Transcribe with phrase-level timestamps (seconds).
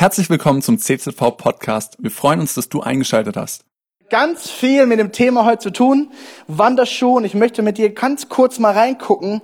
[0.00, 1.96] Herzlich willkommen zum CZV Podcast.
[1.98, 3.64] Wir freuen uns, dass du eingeschaltet hast.
[4.10, 6.12] Ganz viel mit dem Thema heute zu tun.
[6.46, 7.16] Wanderschuh.
[7.16, 9.42] Und ich möchte mit dir ganz kurz mal reingucken.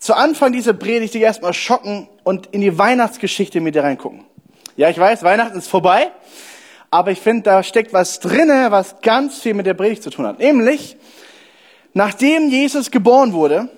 [0.00, 4.24] Zu Anfang dieser Predigt dich erstmal schocken und in die Weihnachtsgeschichte mit dir reingucken.
[4.76, 6.10] Ja, ich weiß, Weihnachten ist vorbei.
[6.90, 10.26] Aber ich finde, da steckt was drinne, was ganz viel mit der Predigt zu tun
[10.26, 10.40] hat.
[10.40, 10.96] Nämlich,
[11.92, 13.68] nachdem Jesus geboren wurde,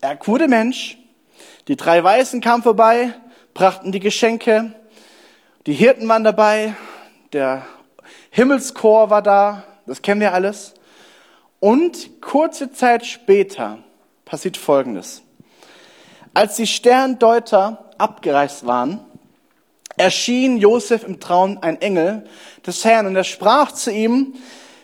[0.00, 0.98] er wurde Mensch,
[1.66, 3.12] die drei Weißen kamen vorbei,
[3.54, 4.72] brachten die Geschenke,
[5.66, 6.74] die Hirten waren dabei,
[7.32, 7.62] der
[8.30, 10.74] Himmelschor war da, das kennen wir alles.
[11.58, 13.78] Und kurze Zeit später
[14.26, 15.22] passiert Folgendes.
[16.34, 19.00] Als die Sterndeuter abgereist waren,
[19.96, 22.26] erschien Josef im Traum ein Engel
[22.66, 24.34] des Herrn und er sprach zu ihm,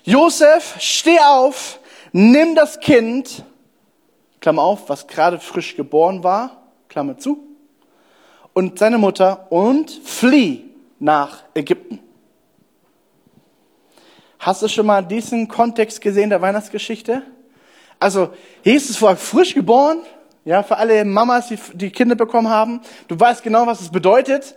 [0.04, 1.80] Josef, steh auf,
[2.12, 3.44] nimm das Kind,
[4.40, 7.46] Klammer auf, was gerade frisch geboren war, Klammer zu,
[8.54, 10.69] und seine Mutter und flieh
[11.00, 11.98] nach Ägypten.
[14.38, 17.22] Hast du schon mal diesen Kontext gesehen der Weihnachtsgeschichte?
[17.98, 19.98] Also, Jesus war frisch geboren,
[20.44, 22.80] ja, für alle Mamas, die, die Kinder bekommen haben.
[23.08, 24.56] Du weißt genau, was es bedeutet.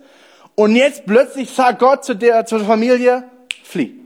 [0.56, 3.24] Und jetzt plötzlich sagt Gott zu der, zur Familie,
[3.64, 4.00] flieh.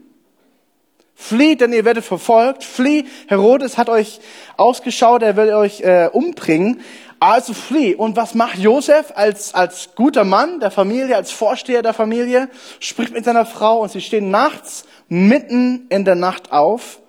[1.14, 2.64] Flieh, denn ihr werdet verfolgt.
[2.64, 3.06] Flieh.
[3.28, 4.19] Herodes hat euch
[4.56, 6.81] ausgeschaut, er will euch äh, umbringen.
[7.20, 7.96] Also flieh.
[7.96, 12.50] Und was macht Josef als, als guter Mann der Familie, als Vorsteher der Familie?
[12.80, 17.00] Spricht mit seiner Frau und sie stehen nachts mitten in der Nacht auf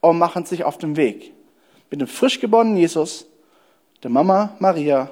[0.00, 1.32] und machen sich auf den Weg.
[1.90, 3.26] Mit dem frisch geborenen Jesus,
[4.02, 5.10] der Mama Maria,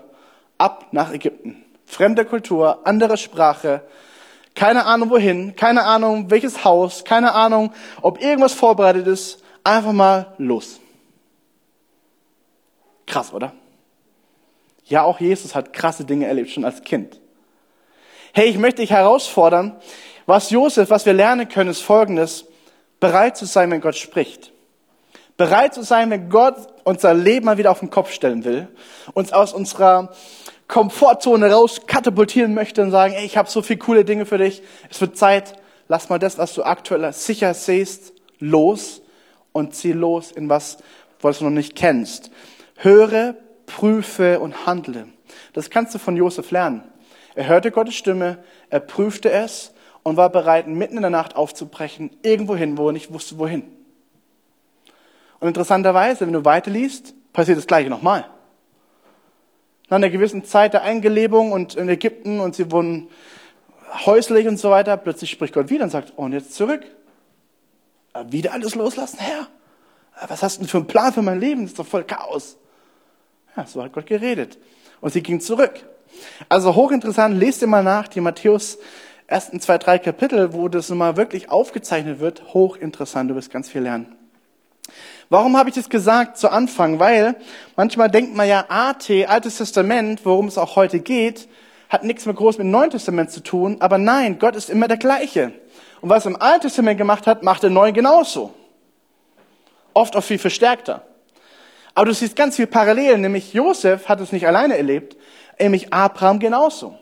[0.58, 1.64] ab nach Ägypten.
[1.86, 3.82] Fremde Kultur, andere Sprache,
[4.54, 9.42] keine Ahnung wohin, keine Ahnung welches Haus, keine Ahnung, ob irgendwas vorbereitet ist.
[9.62, 10.80] Einfach mal los.
[13.06, 13.52] Krass, oder?
[14.86, 17.20] Ja, auch Jesus hat krasse Dinge erlebt, schon als Kind.
[18.32, 19.76] Hey, ich möchte dich herausfordern,
[20.26, 22.46] was Josef, was wir lernen können, ist folgendes,
[23.00, 24.52] bereit zu sein, wenn Gott spricht.
[25.36, 28.68] Bereit zu sein, wenn Gott unser Leben mal wieder auf den Kopf stellen will,
[29.14, 30.12] uns aus unserer
[30.68, 34.62] Komfortzone raus katapultieren möchte und sagen, ey, ich habe so viele coole Dinge für dich,
[34.90, 35.54] es wird Zeit,
[35.88, 39.02] lass mal das, was du aktuell sicher siehst, los
[39.52, 40.78] und zieh los in was,
[41.20, 42.30] was du noch nicht kennst.
[42.76, 43.34] Höre,
[43.66, 45.06] prüfe und handle.
[45.52, 46.82] Das kannst du von Josef lernen.
[47.34, 48.38] Er hörte Gottes Stimme,
[48.70, 52.92] er prüfte es und war bereit, mitten in der Nacht aufzubrechen, irgendwo hin, wo er
[52.92, 53.64] nicht wusste, wohin.
[55.40, 58.26] Und interessanterweise, wenn du weiterliest, passiert das Gleiche nochmal.
[59.88, 63.08] Nach einer gewissen Zeit der Eingelebung und in Ägypten und sie wurden
[64.06, 66.84] häuslich und so weiter, plötzlich spricht Gott wieder und sagt, und jetzt zurück.
[68.28, 69.48] Wieder alles loslassen, Herr.
[70.28, 71.62] Was hast du denn für einen Plan für mein Leben?
[71.62, 72.56] Das ist doch voll Chaos.
[73.56, 74.58] Ja, so hat Gott geredet.
[75.00, 75.84] Und sie ging zurück.
[76.48, 78.78] Also hochinteressant, lest dir mal nach, die Matthäus
[79.26, 82.54] ersten zwei, drei Kapitel, wo das mal wirklich aufgezeichnet wird.
[82.54, 84.14] Hochinteressant, du wirst ganz viel lernen.
[85.30, 86.98] Warum habe ich das gesagt zu Anfang?
[86.98, 87.36] Weil
[87.76, 91.48] manchmal denkt man ja, AT, Altes Testament, worum es auch heute geht,
[91.88, 93.76] hat nichts mehr groß mit dem Neuen Testament zu tun.
[93.80, 95.52] Aber nein, Gott ist immer der gleiche.
[96.00, 98.52] Und was er im Alten Testament gemacht hat, macht er neu genauso.
[99.94, 101.02] Oft auch viel verstärkter.
[101.94, 105.16] Aber du siehst ganz viel Parallelen, nämlich Josef hat es nicht alleine erlebt,
[105.60, 106.98] nämlich Abraham genauso.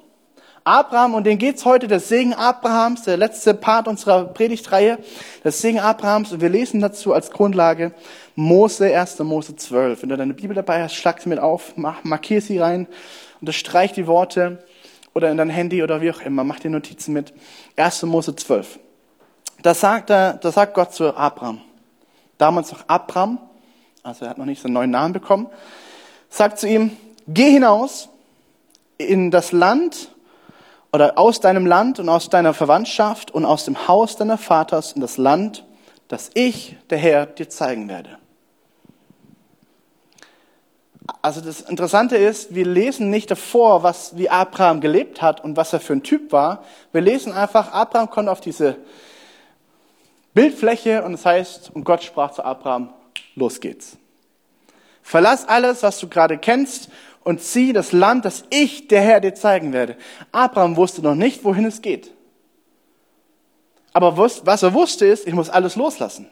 [0.65, 4.99] Abraham, und den geht's heute, der Segen Abrahams, der letzte Part unserer Predigtreihe,
[5.43, 7.93] der Segen Abrahams, und wir lesen dazu als Grundlage
[8.37, 9.19] Mose, 1.
[9.21, 10.03] Mose 12.
[10.03, 12.87] Wenn du deine Bibel dabei hast, schlag sie mit auf, markier sie rein,
[13.41, 14.65] unterstreich die Worte,
[15.15, 17.35] oder in dein Handy oder wie auch immer, mach dir Notizen mit.
[17.77, 18.05] 1.
[18.05, 18.79] Mose 12.
[19.63, 21.61] Da sagt er, da sagt Gott zu Abraham,
[22.39, 23.39] damals noch Abraham,
[24.03, 25.49] also er hat noch nicht seinen neuen Namen bekommen,
[26.29, 26.97] sagt zu ihm,
[27.29, 28.09] geh hinaus
[28.99, 30.11] in das Land
[30.93, 35.01] oder aus deinem Land und aus deiner Verwandtschaft und aus dem Haus deiner Vaters in
[35.01, 35.65] das Land,
[36.09, 38.19] das ich, der Herr, dir zeigen werde.
[41.21, 45.73] Also das Interessante ist, wir lesen nicht davor, was, wie Abraham gelebt hat und was
[45.73, 46.65] er für ein Typ war.
[46.93, 48.77] Wir lesen einfach, Abraham kommt auf diese
[50.35, 52.93] Bildfläche und es heißt, und Gott sprach zu Abraham,
[53.35, 53.97] los geht's.
[55.03, 56.89] Verlass alles, was du gerade kennst
[57.25, 59.97] und zieh das Land, das ich, der Herr, dir zeigen werde.
[60.31, 62.13] Abraham wusste noch nicht, wohin es geht.
[63.93, 66.29] Aber was er wusste ist, ich muss alles loslassen.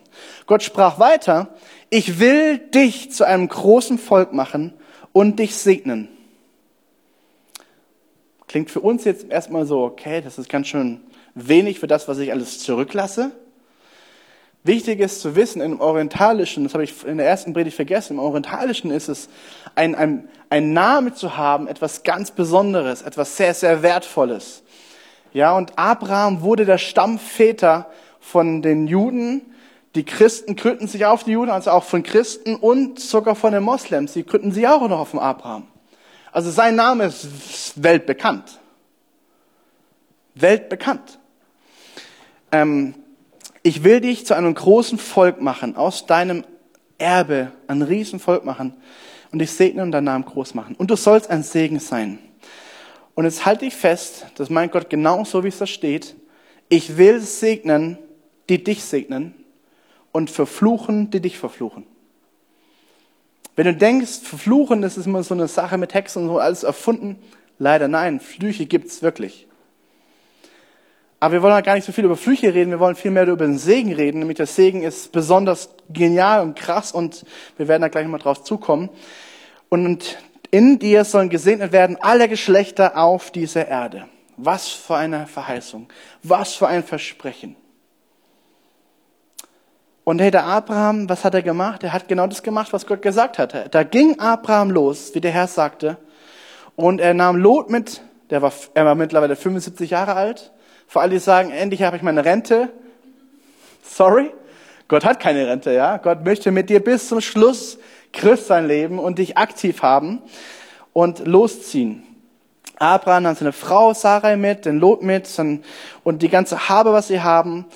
[0.47, 1.55] Gott sprach weiter,
[1.91, 4.73] ich will dich zu einem großen Volk machen
[5.13, 6.09] und dich segnen.
[8.49, 11.03] Klingt für uns jetzt erstmal so, okay, das ist ganz schön
[11.35, 13.33] wenig für das, was ich alles zurücklasse.
[14.63, 18.19] Wichtig ist zu wissen, im Orientalischen, das habe ich in der ersten Predigt vergessen, im
[18.19, 19.31] Orientalischen ist es,
[19.75, 24.63] ein, ein, ein Name zu haben, etwas ganz Besonderes, etwas sehr, sehr Wertvolles.
[25.33, 27.91] Ja, und Abraham wurde der Stammväter
[28.21, 29.43] von den Juden.
[29.95, 33.63] Die Christen gründen sich auf die Juden, also auch von Christen und sogar von den
[33.63, 34.13] Moslems.
[34.13, 35.67] Die gründen sich auch noch auf den Abraham.
[36.33, 38.61] Also sein Name ist weltbekannt.
[40.35, 41.19] Weltbekannt.
[42.53, 42.95] Ähm,
[43.63, 46.45] ich will dich zu einem großen Volk machen, aus deinem
[46.99, 48.75] Erbe ein Riesenvolk machen
[49.33, 50.75] und dich segnen und deinen Namen groß machen.
[50.77, 52.19] Und du sollst ein Segen sein.
[53.15, 56.17] Und jetzt halte ich fest, dass mein Gott genau so, wie es da steht,
[56.69, 57.99] ich will segnen,
[58.49, 59.35] die dich segnen
[60.13, 61.87] und verfluchen, die dich verfluchen.
[63.57, 66.63] Wenn du denkst, verfluchen, das ist immer so eine Sache mit Hexen und so alles
[66.63, 67.19] erfunden,
[67.59, 69.49] leider nein, Flüche gibt's wirklich.
[71.23, 73.27] Aber wir wollen halt gar nicht so viel über Flüche reden, wir wollen viel mehr
[73.27, 77.27] über den Segen reden, nämlich der Segen ist besonders genial und krass und
[77.59, 78.89] wir werden da gleich mal drauf zukommen.
[79.69, 80.17] Und
[80.51, 84.09] in dir sollen gesegnet werden alle Geschlechter auf dieser Erde.
[84.39, 85.89] Was für eine Verheißung,
[86.23, 87.55] was für ein Versprechen.
[90.05, 91.85] Und hey, der Abraham, was hat er gemacht?
[91.85, 93.67] Er hat genau das gemacht, was Gott gesagt hatte.
[93.71, 95.99] Da ging Abraham los, wie der Herr sagte,
[96.77, 98.01] und er nahm Lot mit,
[98.31, 100.51] der war, er war mittlerweile 75 Jahre alt,
[100.91, 102.69] für alle, die sagen, endlich habe ich meine Rente.
[103.85, 104.33] Sorry,
[104.89, 105.99] Gott hat keine Rente, ja.
[105.99, 107.79] Gott möchte mit dir bis zum Schluss
[108.13, 110.21] Christ sein Leben und dich aktiv haben
[110.93, 112.03] und losziehen.
[112.81, 115.29] Abraham hat seine Frau Sarai mit, den Lot mit
[116.03, 117.67] und die ganze Habe, was sie haben.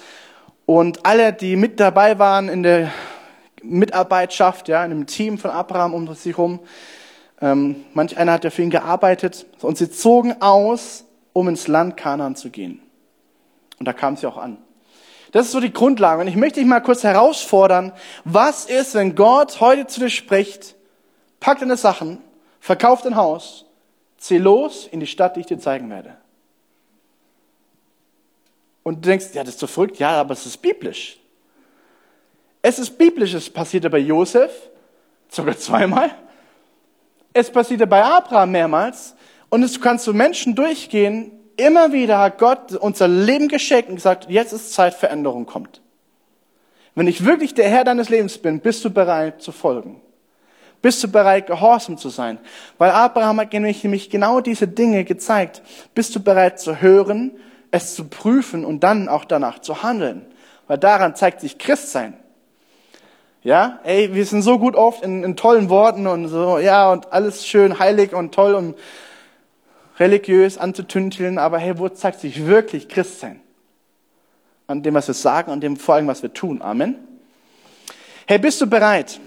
[0.67, 2.91] Und alle, die mit dabei waren in der
[3.63, 6.59] Mitarbeitschaft, ja, in dem Team von Abraham um sich herum,
[7.41, 9.47] ähm, manch einer hat ja für ihn gearbeitet.
[9.63, 12.84] Und sie zogen aus, um ins Land Kanaan zu gehen.
[13.85, 14.57] Und da kam sie auch an.
[15.33, 16.23] Das ist so die Grundlage.
[16.23, 17.93] Und ich möchte dich mal kurz herausfordern,
[18.25, 20.75] was ist, wenn Gott heute zu dir spricht,
[21.39, 22.23] pack deine Sachen,
[22.61, 23.67] verkauf dein Haus,
[24.17, 26.17] zieh los in die Stadt, die ich dir zeigen werde.
[28.85, 29.99] Und du denkst, ja, das ist so verrückt.
[29.99, 31.19] Ja, aber es ist biblisch.
[32.63, 33.35] Es ist biblisch.
[33.35, 34.51] Es passierte bei Josef,
[35.29, 36.11] sogar zweimal.
[37.35, 39.15] Es passierte bei Abraham mehrmals.
[39.51, 44.27] Und es kannst du Menschen durchgehen, immer wieder hat Gott unser Leben geschenkt und gesagt,
[44.29, 45.81] jetzt ist Zeit, Veränderung kommt.
[46.95, 50.01] Wenn ich wirklich der Herr deines Lebens bin, bist du bereit zu folgen.
[50.81, 52.39] Bist du bereit, gehorsam zu sein?
[52.77, 55.63] Weil Abraham hat nämlich genau diese Dinge gezeigt.
[55.95, 57.33] Bist du bereit zu hören,
[57.71, 60.27] es zu prüfen und dann auch danach zu handeln?
[60.67, 62.15] Weil daran zeigt sich Christsein.
[63.43, 67.13] Ja, ey, wir sind so gut oft in, in tollen Worten und so, ja, und
[67.13, 68.75] alles schön heilig und toll und
[69.99, 73.41] religiös anzutünteln, aber hey, wo zeigt sich wirklich Christsein?
[74.67, 76.63] An dem, was wir sagen und dem vor allem, was wir tun.
[76.63, 76.97] Amen.
[78.27, 79.21] Hey, bist du bereit,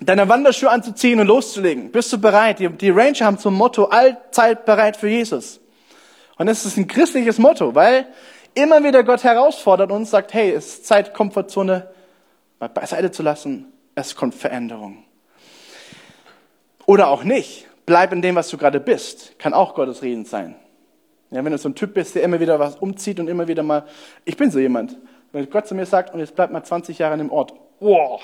[0.00, 1.90] deine Wanderschuhe anzuziehen und loszulegen?
[1.90, 2.58] Bist du bereit?
[2.58, 5.60] Die, die Ranger haben zum Motto, allzeit bereit für Jesus.
[6.36, 8.06] Und es ist ein christliches Motto, weil
[8.54, 11.88] immer wieder Gott herausfordert uns, sagt, hey, es ist Zeit, Komfortzone
[12.58, 13.72] beiseite zu lassen.
[13.94, 15.04] Es kommt Veränderung.
[16.86, 19.36] Oder auch nicht bleib in dem, was du gerade bist.
[19.36, 20.54] Kann auch Gottes Reden sein.
[21.32, 23.64] Ja, wenn du so ein Typ bist, der immer wieder was umzieht und immer wieder
[23.64, 23.84] mal,
[24.24, 24.96] ich bin so jemand.
[25.32, 27.52] Wenn Gott zu mir sagt, und jetzt bleib mal 20 Jahre an dem Ort.
[27.80, 28.22] Wow.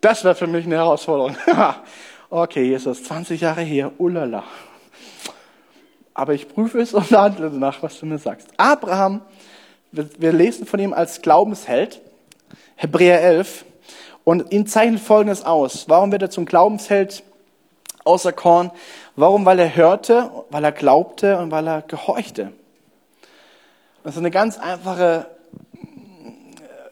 [0.00, 1.36] Das wäre für mich eine Herausforderung.
[2.30, 4.42] okay, Jesus, 20 Jahre hier, ulala.
[6.14, 8.48] Aber ich prüfe es und handle danach, was du mir sagst.
[8.56, 9.20] Abraham,
[9.92, 12.00] wir lesen von ihm als Glaubensheld,
[12.74, 13.64] Hebräer 11,
[14.24, 15.88] und ihn zeichnet Folgendes aus.
[15.88, 17.22] Warum wird er zum Glaubensheld?
[18.04, 18.70] Außer Korn.
[19.16, 19.44] Warum?
[19.44, 22.52] Weil er hörte, weil er glaubte und weil er gehorchte.
[24.02, 25.26] Das ist eine ganz einfache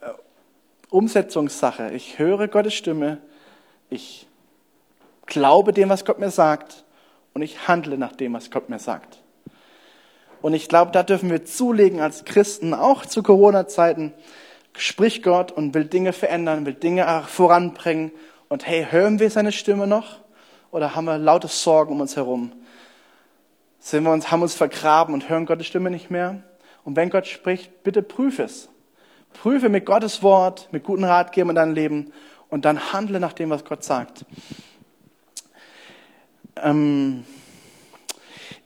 [0.00, 0.06] äh,
[0.88, 1.90] Umsetzungssache.
[1.92, 3.18] Ich höre Gottes Stimme,
[3.90, 4.26] ich
[5.26, 6.84] glaube dem, was Gott mir sagt
[7.34, 9.18] und ich handle nach dem, was Gott mir sagt.
[10.40, 14.12] Und ich glaube, da dürfen wir zulegen als Christen, auch zu Corona-Zeiten,
[14.76, 18.10] spricht Gott und will Dinge verändern, will Dinge voranbringen.
[18.48, 20.21] Und hey, hören wir seine Stimme noch?
[20.72, 22.50] Oder haben wir laute Sorgen um uns herum?
[23.78, 26.42] Sind wir uns, haben uns vergraben und hören Gottes Stimme nicht mehr?
[26.82, 28.68] Und wenn Gott spricht, bitte prüfe es.
[29.34, 32.12] Prüfe mit Gottes Wort, mit guten Ratgebern in deinem Leben
[32.48, 34.24] und dann handle nach dem, was Gott sagt.
[36.56, 37.24] Ähm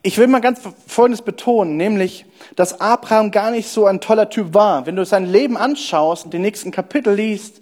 [0.01, 4.53] ich will mal ganz Folgendes betonen, nämlich, dass Abraham gar nicht so ein toller Typ
[4.53, 4.85] war.
[4.85, 7.61] Wenn du sein Leben anschaust und den nächsten Kapitel liest,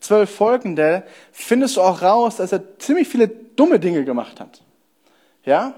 [0.00, 3.28] zwölf folgende, findest du auch raus, dass er ziemlich viele
[3.60, 4.62] dumme Dinge gemacht hat.
[5.44, 5.74] Ja?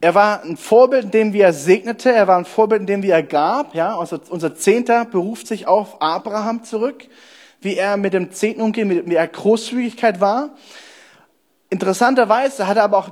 [0.00, 3.02] Er war ein Vorbild, in dem wie er segnete, er war ein Vorbild, in dem
[3.04, 3.96] wie er gab, ja?
[3.96, 7.06] Also unser Zehnter beruft sich auf Abraham zurück,
[7.60, 10.50] wie er mit dem Zehnten umgeht, wie er Großzügigkeit war.
[11.68, 13.10] Interessanterweise hat er aber auch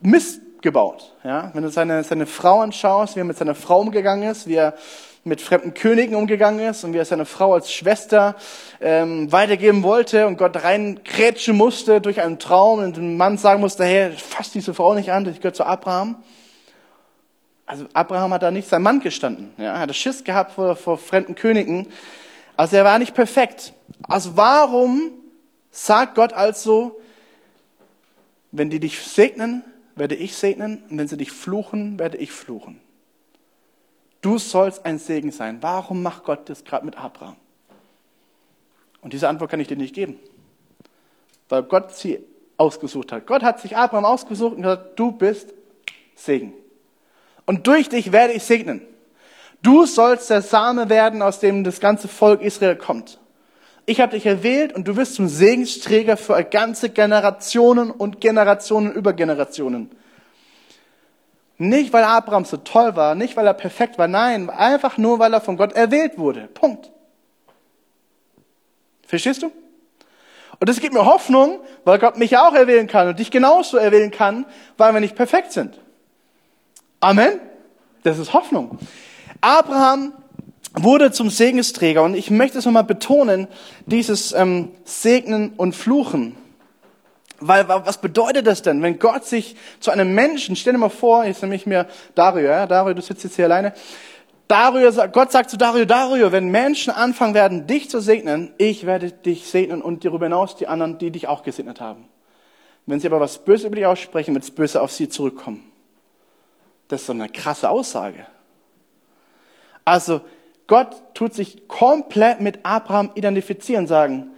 [0.00, 1.14] Mist gebaut.
[1.22, 1.50] Ja?
[1.52, 4.74] Wenn du seine, seine Frau anschaust, wie er mit seiner Frau umgegangen ist, wie er
[5.22, 8.36] mit fremden Königen umgegangen ist und wie er seine Frau als Schwester
[8.80, 13.84] ähm, weitergeben wollte und Gott reinkrätschen musste durch einen Traum und dem Mann sagen musste,
[13.84, 16.22] hey, fass diese Frau nicht an, ich gehöre zu Abraham.
[17.66, 19.52] Also Abraham hat da nicht sein Mann gestanden.
[19.58, 19.74] Ja?
[19.74, 21.86] Er hatte Schiss gehabt vor, vor fremden Königen.
[22.56, 23.74] Also er war nicht perfekt.
[24.08, 25.12] Also warum
[25.70, 27.00] sagt Gott also,
[28.52, 29.62] wenn die dich segnen,
[29.94, 32.80] werde ich segnen und wenn sie dich fluchen, werde ich fluchen.
[34.20, 35.58] Du sollst ein Segen sein.
[35.60, 37.36] Warum macht Gott das gerade mit Abraham?
[39.00, 40.18] Und diese Antwort kann ich dir nicht geben,
[41.48, 42.22] weil Gott sie
[42.58, 43.26] ausgesucht hat.
[43.26, 45.54] Gott hat sich Abraham ausgesucht und gesagt, du bist
[46.14, 46.52] Segen.
[47.46, 48.82] Und durch dich werde ich segnen.
[49.62, 53.18] Du sollst der Same werden, aus dem das ganze Volk Israel kommt.
[53.86, 59.14] Ich habe dich erwählt und du wirst zum Segensträger für ganze Generationen und Generationen über
[59.14, 59.90] Generationen.
[61.62, 65.34] Nicht, weil Abraham so toll war, nicht, weil er perfekt war, nein, einfach nur, weil
[65.34, 66.48] er von Gott erwählt wurde.
[66.54, 66.90] Punkt.
[69.06, 69.52] Verstehst du?
[70.58, 73.76] Und das gibt mir Hoffnung, weil Gott mich ja auch erwählen kann und dich genauso
[73.76, 74.46] erwählen kann,
[74.78, 75.78] weil wir nicht perfekt sind.
[76.98, 77.38] Amen.
[78.04, 78.78] Das ist Hoffnung.
[79.42, 80.14] Abraham
[80.72, 83.48] wurde zum Segensträger und ich möchte es nochmal betonen,
[83.84, 86.36] dieses ähm, Segnen und Fluchen.
[87.40, 91.24] Weil, was bedeutet das denn, wenn Gott sich zu einem Menschen, stell dir mal vor,
[91.24, 93.72] jetzt nehme ich mir Dario, ja, Dario, du sitzt jetzt hier alleine.
[94.46, 99.12] Dario, Gott sagt zu Dario, Dario, wenn Menschen anfangen werden, dich zu segnen, ich werde
[99.12, 102.08] dich segnen und darüber hinaus die anderen, die dich auch gesegnet haben.
[102.84, 105.70] Wenn sie aber was Böses über dich aussprechen, wird es böse auf sie zurückkommen.
[106.88, 108.26] Das ist so eine krasse Aussage.
[109.84, 110.20] Also,
[110.66, 114.32] Gott tut sich komplett mit Abraham identifizieren, sagen,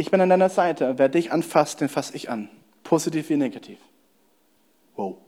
[0.00, 0.94] ich bin an deiner Seite.
[0.96, 2.48] Wer dich anfasst, den fasse ich an.
[2.84, 3.78] Positiv wie negativ.
[4.96, 5.18] Wow.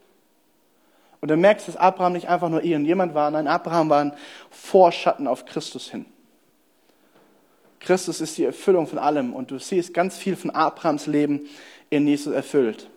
[1.21, 4.13] Und du merkst, dass Abraham nicht einfach nur irgendjemand war, nein, Abraham war ein
[4.51, 6.07] Vorschatten auf Christus hin.
[7.81, 11.43] Christus ist die Erfüllung von allem und du siehst ganz viel von Abrahams Leben
[11.91, 12.89] in Jesus erfüllt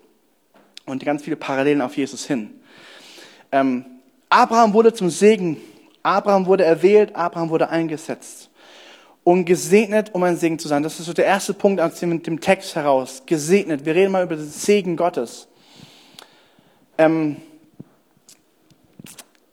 [0.86, 2.58] und ganz viele Parallelen auf Jesus hin.
[3.52, 3.86] Ähm,
[4.30, 5.58] Abraham wurde zum Segen,
[6.04, 8.50] Abraham wurde erwählt, Abraham wurde eingesetzt
[9.26, 10.84] und gesegnet, um ein Segen zu sein.
[10.84, 13.24] Das ist so der erste Punkt aus dem, Text heraus.
[13.26, 13.84] Gesegnet.
[13.84, 15.48] Wir reden mal über den Segen Gottes.
[17.00, 17.38] Ähm,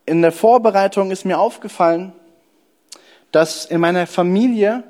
[0.05, 2.13] in der Vorbereitung ist mir aufgefallen,
[3.31, 4.85] dass in meiner Familie,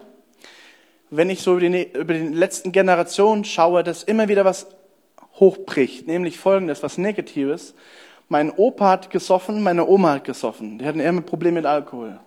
[1.11, 4.67] wenn ich so über die, über die letzten Generationen schaue, dass immer wieder was
[5.39, 7.75] hochbricht, nämlich folgendes, was Negatives.
[8.29, 10.79] Mein Opa hat gesoffen, meine Oma hat gesoffen.
[10.79, 12.19] Die hatten immer Probleme mit Alkohol.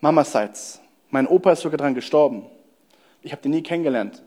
[0.00, 0.80] Mamaseits.
[1.10, 2.46] Mein Opa ist sogar dran gestorben.
[3.22, 4.22] Ich habe den nie kennengelernt.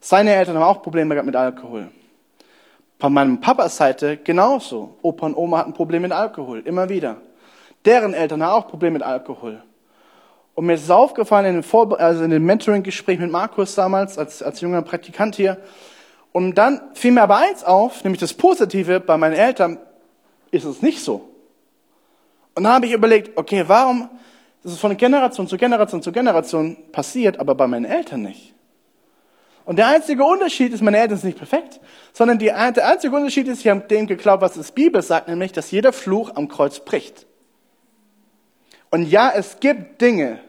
[0.00, 1.88] Seine Eltern haben auch Probleme gehabt mit Alkohol.
[2.98, 4.96] Von meinem Papas Seite genauso.
[5.02, 7.16] Opa und Oma hatten Probleme mit Alkohol, immer wieder.
[7.84, 9.62] Deren Eltern haben auch Probleme mit Alkohol.
[10.54, 14.42] Und mir ist es aufgefallen in dem, also in dem Mentoring-Gespräch mit Markus damals, als,
[14.42, 15.56] als junger Praktikant hier.
[16.32, 19.78] Und dann fiel mir aber eins auf, nämlich das Positive, bei meinen Eltern
[20.50, 21.30] ist es nicht so.
[22.54, 24.10] Und dann habe ich überlegt, okay, warum
[24.62, 28.54] das ist von Generation zu Generation zu Generation passiert, aber bei meinen Eltern nicht.
[29.64, 31.80] Und der einzige Unterschied ist, meine Eltern sind nicht perfekt,
[32.12, 35.52] sondern die, der einzige Unterschied ist, sie haben dem geglaubt, was das Bibel sagt, nämlich,
[35.52, 37.26] dass jeder Fluch am Kreuz bricht.
[38.90, 40.40] Und ja, es gibt Dinge,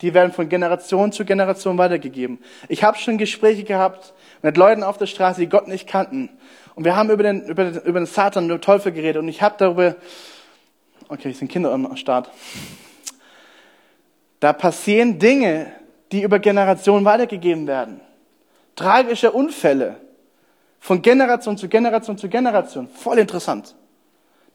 [0.00, 2.38] die werden von Generation zu Generation weitergegeben.
[2.68, 6.30] Ich habe schon Gespräche gehabt mit Leuten auf der Straße, die Gott nicht kannten.
[6.74, 9.22] Und wir haben über den, über den, über den Satan, den Teufel geredet.
[9.22, 9.96] Und ich habe darüber,
[11.08, 12.30] okay, es sind Kinder am Start.
[14.42, 15.72] Da passieren Dinge,
[16.10, 18.00] die über Generationen weitergegeben werden.
[18.74, 19.98] Tragische Unfälle.
[20.80, 22.88] Von Generation zu Generation zu Generation.
[22.88, 23.76] Voll interessant.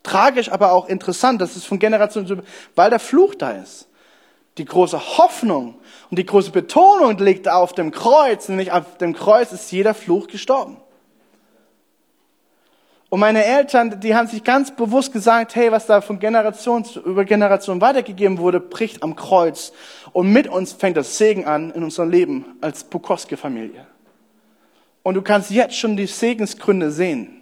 [0.04, 2.36] Tragisch, aber auch interessant, dass es von Generation zu,
[2.76, 3.88] weil der Fluch da ist.
[4.58, 5.76] Die große Hoffnung
[6.10, 10.28] und die große Betonung liegt auf dem Kreuz, nämlich auf dem Kreuz ist jeder Fluch
[10.28, 10.76] gestorben.
[13.10, 17.24] Und meine Eltern, die haben sich ganz bewusst gesagt, hey, was da von Generation über
[17.24, 19.72] Generation weitergegeben wurde, bricht am Kreuz.
[20.12, 23.88] Und mit uns fängt das Segen an in unserem Leben als Bukoske-Familie.
[25.04, 27.42] Und du kannst jetzt schon die Segensgründe sehen.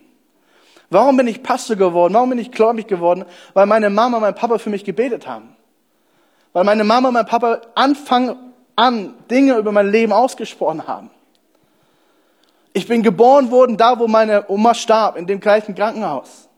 [0.92, 2.14] Warum bin ich Pastor geworden?
[2.14, 3.26] Warum bin ich gläubig geworden?
[3.56, 5.56] Weil meine Mama und mein Papa für mich gebetet haben.
[6.54, 8.38] Weil meine Mama und mein Papa Anfang
[8.76, 11.10] an Dinge über mein Leben ausgesprochen haben.
[12.76, 16.50] Ich bin geboren worden da, wo meine Oma starb, in dem gleichen Krankenhaus.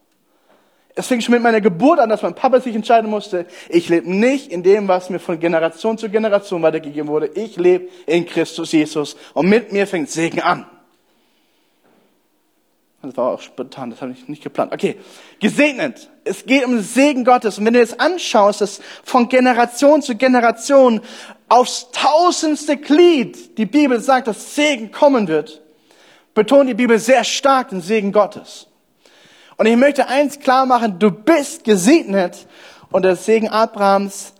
[0.95, 4.09] Es fing schon mit meiner Geburt an, dass mein Papa sich entscheiden musste, ich lebe
[4.11, 7.27] nicht in dem, was mir von Generation zu Generation weitergegeben wurde.
[7.35, 10.65] Ich lebe in Christus Jesus und mit mir fängt Segen an.
[13.03, 14.73] Das war auch spontan, das habe ich nicht geplant.
[14.73, 14.97] Okay,
[15.39, 16.09] gesegnet.
[16.23, 17.59] Es geht um den Segen Gottes.
[17.59, 21.01] Und wenn du jetzt anschaust, dass von Generation zu Generation
[21.47, 25.61] aufs tausendste Glied die Bibel sagt, dass Segen kommen wird,
[26.37, 28.67] betont die Bibel sehr stark den Segen Gottes.
[29.57, 32.45] Und ich möchte eins klar machen, du bist gesegnet
[32.91, 34.33] und der Segen Abrahams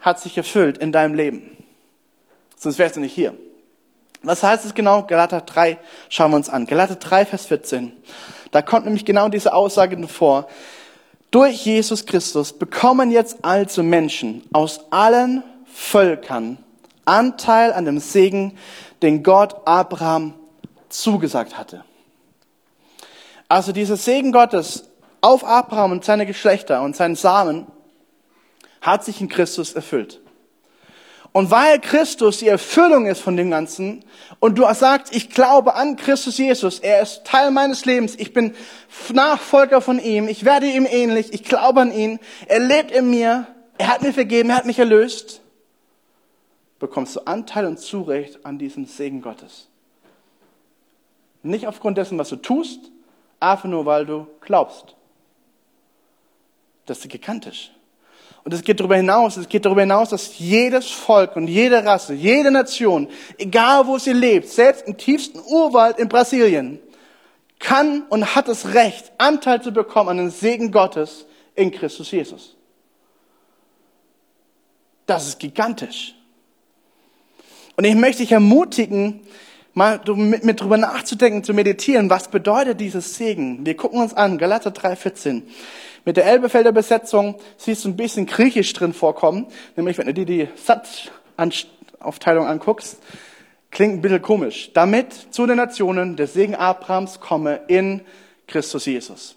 [0.00, 1.62] hat sich erfüllt in deinem Leben.
[2.56, 3.34] Sonst wärst du nicht hier.
[4.22, 5.02] Was heißt es genau?
[5.02, 5.76] Galater 3
[6.08, 6.64] schauen wir uns an.
[6.64, 7.92] Galater 3, Vers 14.
[8.50, 10.48] Da kommt nämlich genau diese Aussage vor.
[11.30, 16.56] Durch Jesus Christus bekommen jetzt also Menschen aus allen Völkern
[17.04, 18.56] Anteil an dem Segen,
[19.02, 20.32] den Gott Abraham
[20.92, 21.84] zugesagt hatte.
[23.48, 24.88] Also dieser Segen Gottes
[25.20, 27.66] auf Abraham und seine Geschlechter und seinen Samen
[28.80, 30.20] hat sich in Christus erfüllt.
[31.32, 34.04] Und weil Christus die Erfüllung ist von dem Ganzen
[34.38, 38.54] und du sagst, ich glaube an Christus Jesus, er ist Teil meines Lebens, ich bin
[39.12, 42.18] Nachfolger von ihm, ich werde ihm ähnlich, ich glaube an ihn,
[42.48, 43.46] er lebt in mir,
[43.78, 45.40] er hat mir vergeben, er hat mich erlöst,
[46.78, 49.68] bekommst du Anteil und Zurecht an diesem Segen Gottes.
[51.42, 52.90] Nicht aufgrund dessen, was du tust,
[53.40, 54.94] einfach nur, weil du glaubst.
[56.86, 57.72] Das ist gigantisch.
[58.44, 62.12] Und es geht darüber hinaus, es geht darüber hinaus, dass jedes Volk und jede Rasse,
[62.14, 63.08] jede Nation,
[63.38, 66.80] egal wo sie lebt, selbst im tiefsten Urwald in Brasilien,
[67.60, 72.56] kann und hat das Recht, Anteil zu bekommen an den Segen Gottes in Christus Jesus.
[75.06, 76.14] Das ist gigantisch.
[77.76, 79.20] Und ich möchte dich ermutigen,
[79.74, 83.64] mal mit, mit drüber nachzudenken, zu meditieren, was bedeutet dieses Segen?
[83.64, 85.42] Wir gucken uns an, Galater 3,14.
[86.04, 90.26] Mit der Elbefelder Besetzung siehst du ein bisschen Griechisch drin vorkommen, nämlich wenn du dir
[90.26, 92.98] die Satzaufteilung anguckst,
[93.70, 94.70] klingt ein bisschen komisch.
[94.74, 98.02] Damit zu den Nationen der Segen Abrahams komme in
[98.46, 99.36] Christus Jesus.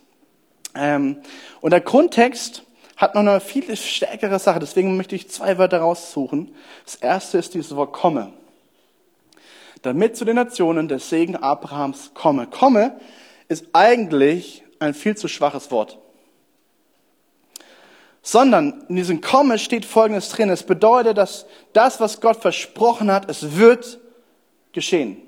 [0.74, 1.18] Ähm,
[1.62, 2.64] und der Grundtext
[2.98, 6.54] hat noch eine viel stärkere Sache, deswegen möchte ich zwei Wörter raussuchen.
[6.86, 8.34] Das erste ist dieses Wort komme.
[9.86, 12.48] Damit zu den Nationen der Segen Abrahams komme.
[12.48, 13.00] Komme
[13.48, 16.00] ist eigentlich ein viel zu schwaches Wort
[18.26, 20.50] sondern in diesem Komme steht Folgendes drin.
[20.50, 24.00] Es bedeutet, dass das, was Gott versprochen hat, es wird
[24.74, 25.22] geschehen.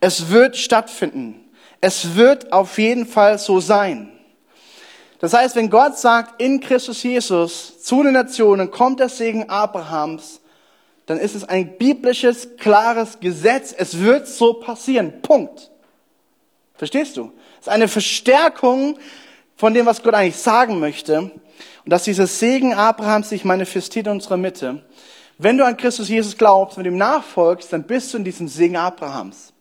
[0.00, 1.50] Es wird stattfinden.
[1.80, 4.12] Es wird auf jeden Fall so sein.
[5.18, 10.42] Das heißt, wenn Gott sagt, in Christus Jesus zu den Nationen kommt der Segen Abrahams,
[11.06, 13.74] dann ist es ein biblisches, klares Gesetz.
[13.76, 15.20] Es wird so passieren.
[15.20, 15.70] Punkt.
[16.74, 17.32] Verstehst du?
[17.60, 18.98] Es ist eine Verstärkung
[19.56, 21.18] von dem, was Gott eigentlich sagen möchte.
[21.18, 24.82] Und dass dieser Segen Abrahams sich manifestiert in unserer Mitte.
[25.36, 28.76] Wenn du an Christus Jesus glaubst und ihm nachfolgst, dann bist du in diesem Segen
[28.76, 29.52] Abrahams.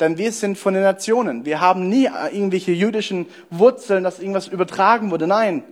[0.00, 1.44] Denn wir sind von den Nationen.
[1.44, 5.26] Wir haben nie irgendwelche jüdischen Wurzeln, dass irgendwas übertragen wurde.
[5.26, 5.64] Nein.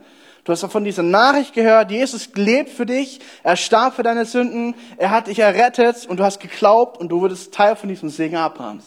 [0.46, 4.76] Du hast von dieser Nachricht gehört, Jesus lebt für dich, er starb für deine Sünden,
[4.96, 8.36] er hat dich errettet und du hast geglaubt und du wurdest Teil von diesem Segen
[8.36, 8.84] Abrahams.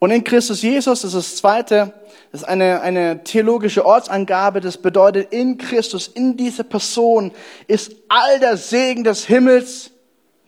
[0.00, 1.92] Und in Christus Jesus ist das zweite,
[2.32, 7.30] das ist eine, eine theologische Ortsangabe, das bedeutet, in Christus, in dieser Person
[7.68, 9.92] ist all der Segen des Himmels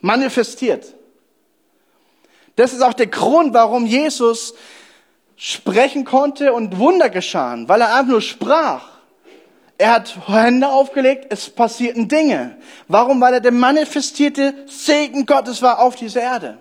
[0.01, 0.97] manifestiert.
[2.57, 4.55] Das ist auch der Grund, warum Jesus
[5.37, 8.89] sprechen konnte und Wunder geschahen, weil er einfach nur sprach.
[9.77, 12.57] Er hat Hände aufgelegt, es passierten Dinge.
[12.87, 13.21] Warum?
[13.21, 16.59] Weil er der manifestierte Segen Gottes war auf dieser Erde.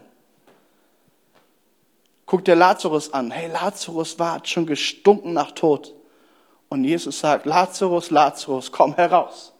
[2.25, 3.29] Guck dir Lazarus an.
[3.29, 5.93] Hey, Lazarus war schon gestunken nach Tod.
[6.69, 9.53] Und Jesus sagt, Lazarus, Lazarus, komm heraus.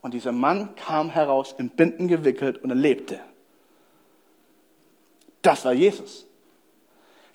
[0.00, 3.20] Und dieser Mann kam heraus, in Binden gewickelt und er lebte.
[5.42, 6.24] Das war Jesus.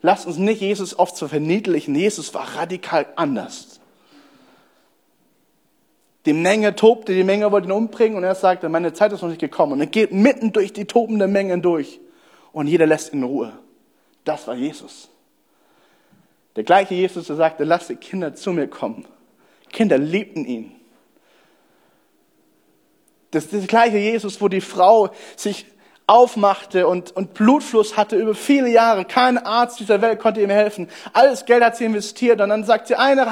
[0.01, 1.93] Lasst uns nicht Jesus oft so verniedlichen.
[1.95, 3.79] Jesus war radikal anders.
[6.25, 9.29] Die Menge tobte, die Menge wollte ihn umbringen und er sagte, meine Zeit ist noch
[9.29, 9.73] nicht gekommen.
[9.73, 11.99] Und er geht mitten durch die tobende Mengen durch
[12.51, 13.53] und jeder lässt ihn in Ruhe.
[14.25, 15.09] Das war Jesus.
[16.55, 19.05] Der gleiche Jesus, der sagte, lasst die Kinder zu mir kommen.
[19.71, 20.71] Kinder liebten ihn.
[23.31, 25.65] Das ist der gleiche Jesus, wo die Frau sich
[26.09, 29.05] aufmachte und, und Blutfluss hatte über viele Jahre.
[29.05, 30.89] Kein Arzt dieser Welt konnte ihm helfen.
[31.13, 33.27] Alles Geld hat sie investiert und dann sagt sie, einer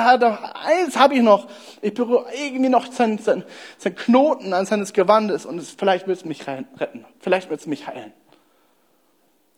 [0.63, 1.47] eins habe ich noch.
[1.81, 3.43] Ich berühre irgendwie noch sein, sein,
[3.79, 7.03] sein Knoten an seines Gewandes und es, vielleicht wird es mich retten.
[7.19, 8.13] Vielleicht wird es mich heilen.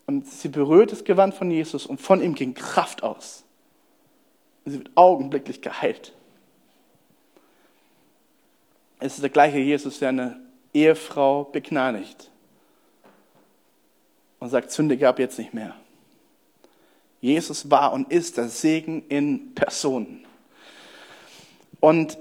[0.08, 3.43] Und sie berührt das Gewand von Jesus und von ihm ging Kraft aus.
[4.63, 6.13] Und sie wird augenblicklich geheilt.
[8.99, 10.39] Es ist der gleiche Jesus, der eine
[10.73, 12.29] Ehefrau begnanigt
[14.39, 15.75] und sagt, sündige ab jetzt nicht mehr.
[17.21, 20.25] Jesus war und ist der Segen in Person.
[21.80, 22.17] Und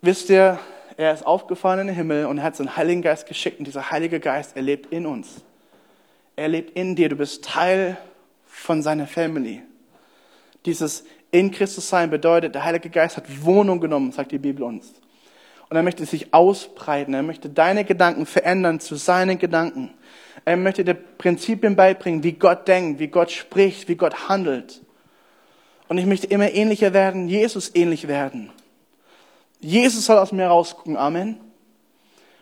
[0.00, 0.58] wisst ihr,
[0.96, 3.90] er ist aufgefahren in den Himmel und er hat seinen Heiligen Geist geschickt und dieser
[3.90, 5.42] Heilige Geist, er lebt in uns.
[6.36, 7.96] Er lebt in dir, du bist Teil
[8.46, 9.62] von seiner Family.
[10.64, 14.92] Dieses in Christus sein bedeutet, der Heilige Geist hat Wohnung genommen, sagt die Bibel uns.
[15.68, 19.90] Und er möchte sich ausbreiten, er möchte deine Gedanken verändern zu seinen Gedanken.
[20.44, 24.82] Er möchte dir Prinzipien beibringen, wie Gott denkt, wie Gott spricht, wie Gott handelt.
[25.88, 28.50] Und ich möchte immer ähnlicher werden, Jesus ähnlich werden.
[29.60, 31.40] Jesus soll aus mir rausgucken, Amen.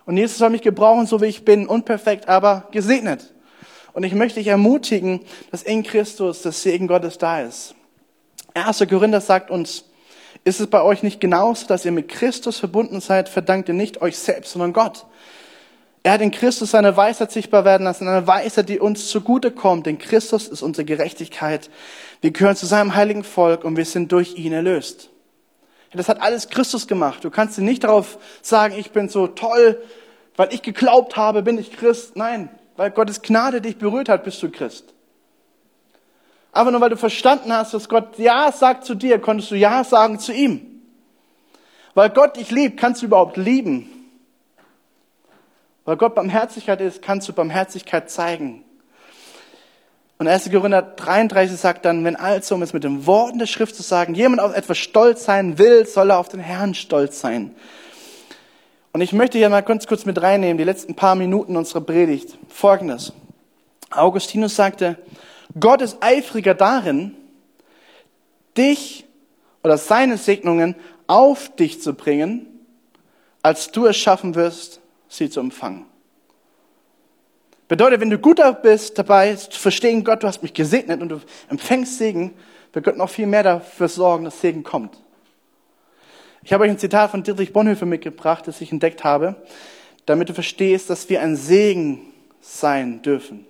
[0.04, 3.32] Und Jesus soll mich gebrauchen, so wie ich bin, unperfekt, aber gesegnet.
[3.92, 7.74] Und ich möchte dich ermutigen, dass in Christus das Segen Gottes da ist.
[8.54, 8.84] 1.
[8.88, 9.84] Korinther sagt uns,
[10.44, 14.02] ist es bei euch nicht genauso, dass ihr mit Christus verbunden seid, verdankt ihr nicht
[14.02, 15.06] euch selbst, sondern Gott.
[16.04, 19.86] Er hat in Christus seine Weisheit sichtbar werden lassen, eine Weisheit, die uns zugute kommt,
[19.86, 21.70] denn Christus ist unsere Gerechtigkeit.
[22.20, 25.10] Wir gehören zu seinem heiligen Volk und wir sind durch ihn erlöst.
[25.92, 27.22] Das hat alles Christus gemacht.
[27.22, 29.80] Du kannst dir nicht darauf sagen, ich bin so toll,
[30.36, 32.16] weil ich geglaubt habe, bin ich Christ.
[32.16, 34.94] Nein, weil Gottes Gnade dich berührt hat, bist du Christ.
[36.50, 39.84] Aber nur weil du verstanden hast, dass Gott Ja sagt zu dir, konntest du Ja
[39.84, 40.82] sagen zu ihm.
[41.94, 44.01] Weil Gott dich liebt, kannst du überhaupt lieben.
[45.84, 48.64] Weil Gott Barmherzigkeit ist, kannst du Barmherzigkeit zeigen.
[50.18, 50.50] Und 1.
[50.52, 54.14] Korinther 33 sagt dann, wenn also, um es mit den Worten der Schrift zu sagen,
[54.14, 57.56] jemand auf etwas stolz sein will, soll er auf den Herrn stolz sein.
[58.92, 62.38] Und ich möchte hier mal ganz kurz mit reinnehmen, die letzten paar Minuten unserer Predigt.
[62.48, 63.12] Folgendes.
[63.90, 64.96] Augustinus sagte,
[65.58, 67.16] Gott ist eifriger darin,
[68.56, 69.04] dich
[69.64, 72.46] oder seine Segnungen auf dich zu bringen,
[73.42, 74.81] als du es schaffen wirst,
[75.12, 75.87] sie zu empfangen.
[77.68, 81.20] Bedeutet, wenn du gut bist dabei zu verstehen, Gott, du hast mich gesegnet und du
[81.48, 82.35] empfängst Segen,
[82.72, 84.98] wird Gott noch viel mehr dafür sorgen, dass Segen kommt.
[86.42, 89.37] Ich habe euch ein Zitat von Dietrich Bonhoeffer mitgebracht, das ich entdeckt habe,
[90.07, 92.01] damit du verstehst, dass wir ein Segen
[92.40, 93.46] sein dürfen.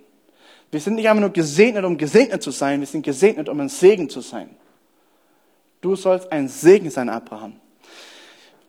[0.71, 3.69] Wir sind nicht einfach nur gesegnet, um gesegnet zu sein, wir sind gesegnet, um ein
[3.69, 4.51] Segen zu sein.
[5.81, 7.62] Du sollst ein Segen sein, Abraham.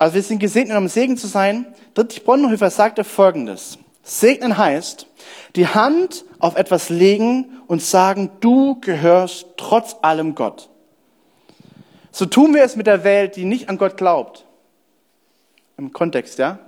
[0.04, 1.66] Also wir sind gesegnet, um Segen zu sein.
[1.96, 3.78] Dietrich Bonhoeffer sagte Folgendes.
[4.04, 5.08] Segnen heißt,
[5.56, 10.68] die Hand auf etwas legen und sagen, du gehörst trotz allem Gott.
[12.12, 14.46] So tun wir es mit der Welt, die nicht an Gott glaubt.
[15.78, 16.60] Im Kontext, ja?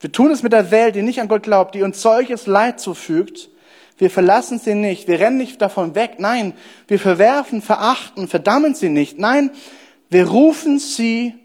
[0.00, 2.80] Wir tun es mit der Welt, die nicht an Gott glaubt, die uns solches Leid
[2.80, 3.48] zufügt,
[3.96, 6.54] wir verlassen sie nicht, wir rennen nicht davon weg, nein,
[6.88, 9.52] wir verwerfen, verachten, verdammen sie nicht, nein,
[10.10, 11.36] wir rufen sie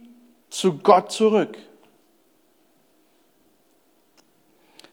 [0.53, 1.57] zu Gott zurück.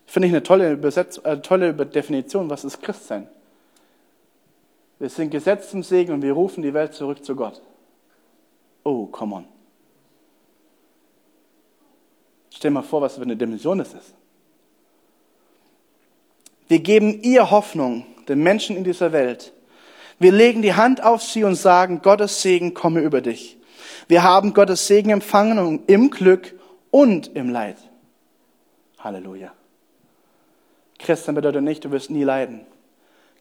[0.07, 3.29] Finde ich eine tolle, Übersetzung, äh, tolle Definition, was ist Christsein?
[4.99, 7.61] Wir sind gesetzt zum Segen und wir rufen die Welt zurück zu Gott.
[8.85, 9.44] Oh, come on.
[12.51, 14.14] Stell mal vor, was für eine Dimension das ist.
[16.68, 19.53] Wir geben ihr Hoffnung, den Menschen in dieser Welt.
[20.18, 23.60] Wir legen die Hand auf sie und sagen, Gottes Segen komme über dich.
[24.09, 26.55] Wir haben Gottes Segen empfangen im Glück
[26.90, 27.77] und im Leid.
[28.99, 29.53] Halleluja.
[30.99, 32.66] Christen bedeutet nicht, du wirst nie leiden.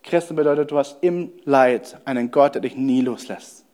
[0.03, 3.65] Christen bedeutet, du hast im Leid einen Gott, der dich nie loslässt.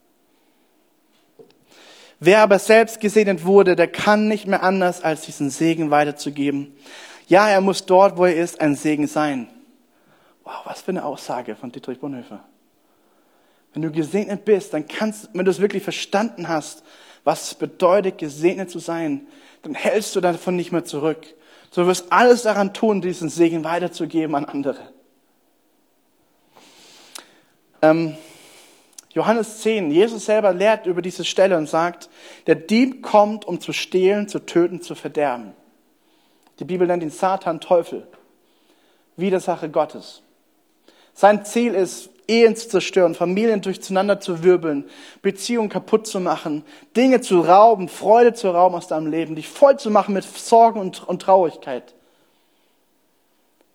[2.19, 6.75] Wer aber selbst gesegnet wurde, der kann nicht mehr anders, als diesen Segen weiterzugeben.
[7.28, 9.47] Ja, er muss dort, wo er ist, ein Segen sein.
[10.43, 12.43] Wow, was für eine Aussage von Dietrich Bonhoeffer.
[13.75, 16.81] Wenn du gesegnet bist, dann kannst, wenn du es wirklich verstanden hast,
[17.25, 19.27] was es bedeutet, gesegnet zu sein,
[19.63, 21.27] dann hältst du davon nicht mehr zurück.
[21.73, 24.79] Du wirst alles daran tun, diesen Segen weiterzugeben an andere.
[27.81, 28.15] Ähm,
[29.09, 32.09] Johannes 10, Jesus selber lehrt über diese Stelle und sagt,
[32.47, 35.51] der Dieb kommt, um zu stehlen, zu töten, zu verderben.
[36.59, 38.07] Die Bibel nennt ihn Satan, Teufel.
[39.17, 40.21] Widersache Gottes.
[41.13, 44.85] Sein Ziel ist, Ehen zu zerstören, Familien durcheinander zu wirbeln,
[45.21, 46.63] Beziehungen kaputt zu machen,
[46.95, 50.79] Dinge zu rauben, Freude zu rauben aus deinem Leben, dich voll zu machen mit Sorgen
[50.79, 51.93] und, und Traurigkeit.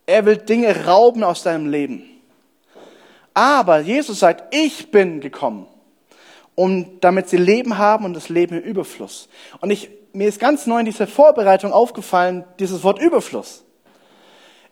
[0.07, 2.05] Er will Dinge rauben aus deinem Leben.
[3.33, 5.67] Aber Jesus sagt, ich bin gekommen,
[6.55, 9.29] um damit sie Leben haben und das Leben im Überfluss.
[9.61, 13.65] Und ich mir ist ganz neu in dieser Vorbereitung aufgefallen, dieses Wort Überfluss.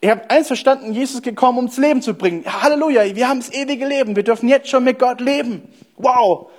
[0.01, 2.45] Ich habe eins verstanden, Jesus ist gekommen, um das Leben zu bringen.
[2.47, 5.63] Halleluja, wir haben das ewige Leben, wir dürfen jetzt schon mit Gott leben.
[5.97, 6.51] Wow.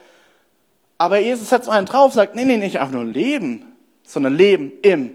[0.98, 5.12] Aber Jesus setzt einen drauf, sagt, nee, nee, nicht einfach nur leben, sondern leben im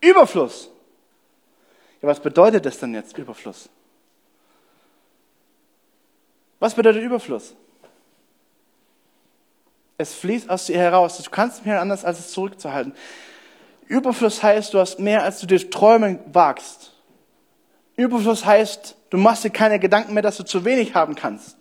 [0.00, 0.70] Überfluss.
[2.00, 3.68] Ja, was bedeutet das denn jetzt, Überfluss?
[6.58, 7.54] Was bedeutet Überfluss?
[9.98, 11.22] Es fließt aus dir heraus.
[11.22, 12.94] Du kannst nicht mehr anders, als es zurückzuhalten.
[13.86, 16.89] Überfluss heißt, du hast mehr, als du dir träumen wagst.
[18.00, 21.56] Überfluss heißt, du machst dir keine Gedanken mehr, dass du zu wenig haben kannst.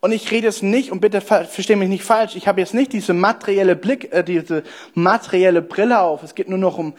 [0.00, 2.92] Und ich rede jetzt nicht, und bitte verstehe mich nicht falsch, ich habe jetzt nicht
[2.92, 6.24] diese materielle Blick, äh, diese materielle Brille auf.
[6.24, 6.94] Es geht nur noch um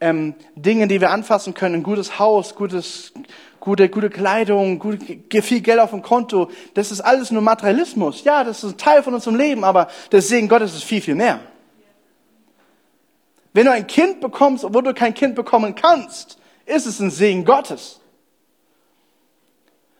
[0.00, 1.76] ähm, Dinge, die wir anfassen können.
[1.76, 3.12] Ein gutes Haus, gutes,
[3.58, 5.00] gute, gute Kleidung, gut,
[5.42, 6.50] viel Geld auf dem Konto.
[6.74, 8.22] Das ist alles nur Materialismus.
[8.22, 11.16] Ja, das ist ein Teil von unserem Leben, aber der Segen Gottes ist viel, viel
[11.16, 11.40] mehr.
[13.52, 17.44] Wenn du ein Kind bekommst, obwohl du kein Kind bekommen kannst, ist es ein Segen
[17.44, 18.00] Gottes.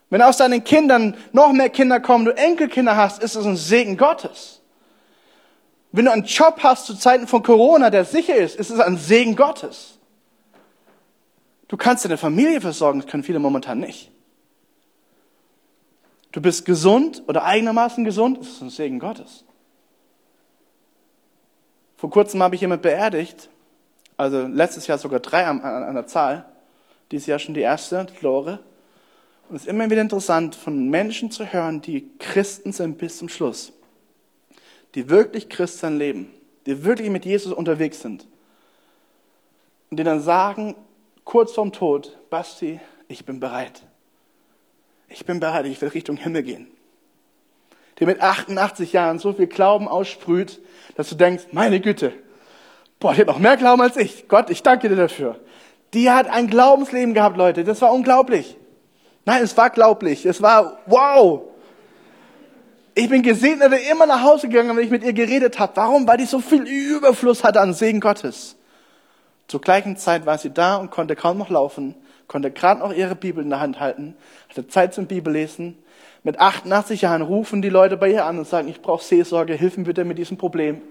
[0.09, 3.97] Wenn aus deinen Kindern noch mehr Kinder kommen, du Enkelkinder hast, ist es ein Segen
[3.97, 4.61] Gottes.
[5.91, 8.97] Wenn du einen Job hast zu Zeiten von Corona, der sicher ist, ist es ein
[8.97, 9.97] Segen Gottes.
[11.67, 14.11] Du kannst deine Familie versorgen, das können viele momentan nicht.
[16.31, 19.45] Du bist gesund oder eigenermaßen gesund, ist ein Segen Gottes.
[21.97, 23.49] Vor kurzem habe ich jemand beerdigt,
[24.17, 26.45] also letztes Jahr sogar drei an der Zahl,
[27.15, 28.59] dieses Jahr schon die erste, die Lore.
[29.47, 33.29] Und es ist immer wieder interessant, von Menschen zu hören, die Christen sind bis zum
[33.29, 33.71] Schluss,
[34.95, 36.33] die wirklich Christen leben,
[36.65, 38.27] die wirklich mit Jesus unterwegs sind
[39.89, 40.75] und die dann sagen,
[41.23, 43.83] kurz vorm Tod, Basti, ich bin bereit.
[45.07, 46.67] Ich bin bereit, ich will Richtung Himmel gehen.
[47.99, 50.59] Der mit 88 Jahren so viel Glauben aussprüht,
[50.97, 52.11] dass du denkst, meine Güte,
[52.99, 54.27] boah, die hat noch mehr Glauben als ich.
[54.27, 55.39] Gott, ich danke dir dafür.
[55.95, 57.63] Die hat ein Glaubensleben gehabt, Leute.
[57.63, 58.57] Das war unglaublich.
[59.23, 60.25] Nein, es war glaublich.
[60.25, 61.43] Es war wow.
[62.93, 65.71] Ich bin gesegnet, immer nach Hause gegangen, wenn ich mit ihr geredet habe.
[65.75, 66.05] Warum?
[66.05, 68.57] Weil die so viel Überfluss hatte an Segen Gottes.
[69.47, 71.95] Zur gleichen Zeit war sie da und konnte kaum noch laufen,
[72.27, 74.17] konnte gerade noch ihre Bibel in der Hand halten,
[74.49, 75.77] hatte Zeit zum Bibellesen.
[76.23, 79.77] Mit 88 Jahren rufen die Leute bei ihr an und sagen, ich brauche Seelsorge, hilf
[79.77, 80.81] mir bitte mit diesem Problem.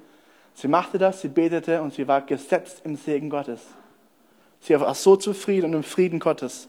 [0.54, 3.60] Sie machte das, sie betete und sie war gesetzt im Segen Gottes.
[4.64, 6.68] Sie war so zufrieden und im Frieden Gottes.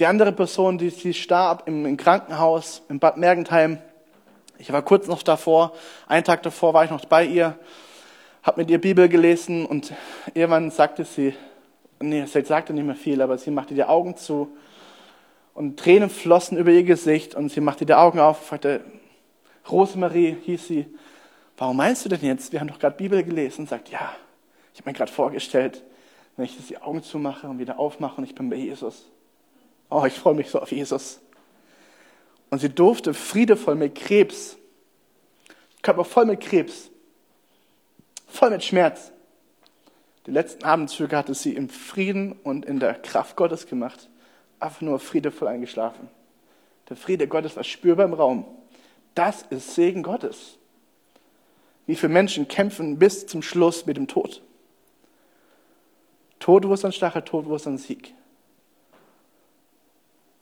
[0.00, 3.78] Die andere Person, die, die starb im, im Krankenhaus in Bad Mergentheim.
[4.58, 5.72] Ich war kurz noch davor,
[6.06, 7.58] einen Tag davor war ich noch bei ihr
[8.42, 9.92] habe mit ihr Bibel gelesen und
[10.32, 11.34] irgendwann sagte sie,
[12.00, 14.56] nee, sie sagte nicht mehr viel, aber sie machte die Augen zu
[15.52, 18.80] und Tränen flossen über ihr Gesicht und sie machte die Augen auf und fragte,
[19.70, 20.86] Rosemarie hieß sie,
[21.58, 22.52] warum meinst du denn jetzt?
[22.52, 24.12] Wir haben doch gerade Bibel gelesen und sagt, ja,
[24.78, 25.82] ich habe mir gerade vorgestellt,
[26.36, 29.06] wenn ich die Augen zumache und wieder aufmache und ich bin bei Jesus.
[29.90, 31.18] Oh, ich freue mich so auf Jesus.
[32.48, 34.56] Und sie durfte friedevoll mit Krebs,
[35.82, 36.90] Körper voll mit Krebs,
[38.28, 39.10] voll mit Schmerz.
[40.26, 44.08] Die letzten Abendzüge hatte sie im Frieden und in der Kraft Gottes gemacht.
[44.60, 46.08] Einfach nur friedevoll eingeschlafen.
[46.88, 48.44] Der Friede Gottes war spürbar im Raum.
[49.16, 50.56] Das ist Segen Gottes.
[51.86, 54.40] Wie viele Menschen kämpfen bis zum Schluss mit dem Tod?
[56.38, 58.14] Tod, ist ein Stachel, Tod, ist ein Sieg?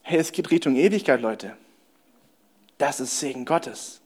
[0.03, 1.57] Hey, es geht Richtung Ewigkeit, Leute.
[2.79, 4.01] Das ist Segen Gottes.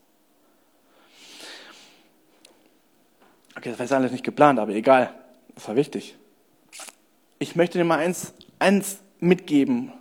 [3.56, 5.12] Okay, das war jetzt alles nicht geplant, aber egal.
[5.54, 6.16] Das war wichtig.
[7.38, 9.92] Ich möchte dir mal eins, eins mitgeben.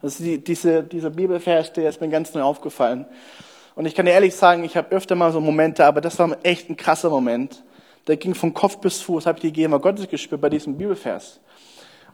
[0.00, 3.06] Das ist die, diese, dieser Bibelvers, der ist mir ganz neu aufgefallen.
[3.74, 6.36] Und ich kann dir ehrlich sagen, ich habe öfter mal so Momente, aber das war
[6.42, 7.62] echt ein krasser Moment.
[8.06, 11.40] Der ging von Kopf bis Fuß, habe ich die Gegenwart Gottes gespürt bei diesem Bibelvers.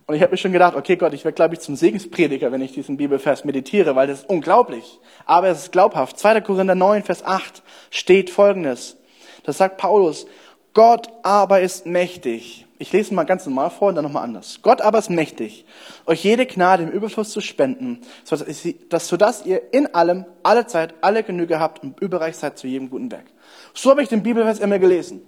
[0.06, 2.62] Und ich habe mir schon gedacht, okay Gott, ich werde, glaube ich, zum Segensprediger, wenn
[2.62, 4.98] ich diesen Bibelvers meditiere, weil das ist unglaublich.
[5.26, 6.18] Aber es ist glaubhaft.
[6.18, 6.40] 2.
[6.40, 8.96] Korinther 9, Vers 8 steht Folgendes.
[9.44, 10.26] Das sagt Paulus,
[10.72, 12.66] Gott aber ist mächtig.
[12.78, 14.60] Ich lese mal ganz normal vor und dann nochmal anders.
[14.62, 15.64] Gott aber ist mächtig,
[16.06, 21.58] euch jede Gnade im Überfluss zu spenden, sodass ihr in allem, alle Zeit, alle Genüge
[21.58, 23.26] habt und überreich seid zu jedem guten Werk.
[23.74, 25.22] So habe ich den Bibelvers immer gelesen.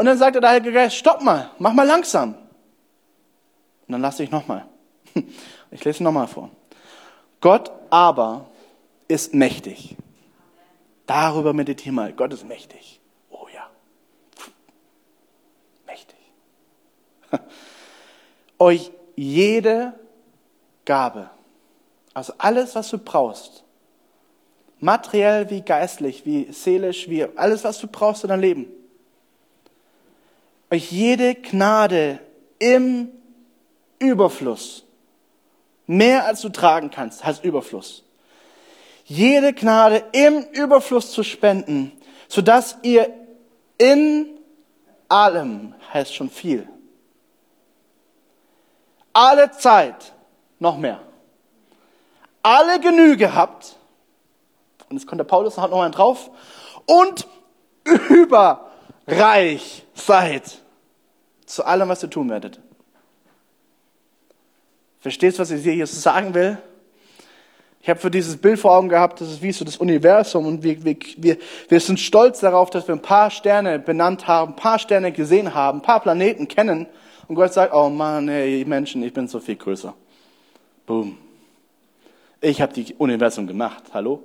[0.00, 2.30] Und dann sagt der Heilige Geist, stopp mal, mach mal langsam.
[3.86, 4.64] Und dann lasse ich nochmal.
[5.72, 6.48] Ich lese nochmal vor.
[7.42, 8.46] Gott aber
[9.08, 9.94] ist mächtig.
[11.06, 12.12] Darüber meditiere mal.
[12.14, 12.98] Gott ist mächtig.
[18.58, 19.92] euch jede
[20.86, 21.28] Gabe,
[22.14, 23.64] also alles, was du brauchst,
[24.78, 28.79] materiell wie geistlich, wie seelisch, wie alles, was du brauchst in deinem Leben,
[30.70, 32.20] euch jede Gnade
[32.58, 33.10] im
[33.98, 34.84] Überfluss,
[35.86, 38.04] mehr als du tragen kannst, heißt Überfluss,
[39.04, 41.92] jede Gnade im Überfluss zu spenden,
[42.28, 43.12] sodass ihr
[43.78, 44.38] in
[45.08, 46.68] allem, heißt schon viel,
[49.12, 50.12] alle Zeit
[50.60, 51.00] noch mehr.
[52.42, 53.76] alle Genüge habt,
[54.88, 56.30] und jetzt kommt der Paulus noch mal drauf,
[56.86, 57.26] und
[59.10, 60.58] überreich seid
[61.44, 62.60] zu allem, was ihr tun werdet.
[65.00, 66.58] Verstehst du, was ich hier sagen will?
[67.82, 70.62] Ich habe für dieses Bild vor Augen gehabt, das ist wie so das Universum und
[70.62, 74.78] wir, wir, wir, sind stolz darauf, dass wir ein paar Sterne benannt haben, ein paar
[74.78, 76.86] Sterne gesehen haben, ein paar Planeten kennen
[77.26, 79.94] und Gott sagt, oh Mann, ey, Menschen, ich bin so viel größer.
[80.84, 81.16] Boom.
[82.42, 84.22] Ich habe die Universum gemacht, hallo?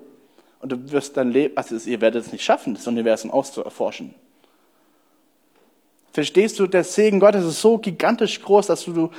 [0.60, 4.13] Und du wirst dann leben, also ihr werdet es nicht schaffen, das Universum auszuerforschen.
[6.15, 9.12] Verstehst du, der Segen Gottes ist so gigantisch groß, dass du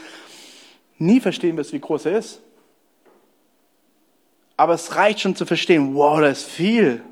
[0.97, 2.41] nie verstehen wirst, wie groß er ist.
[4.57, 7.03] Aber es reicht schon zu verstehen, wow, da ist viel,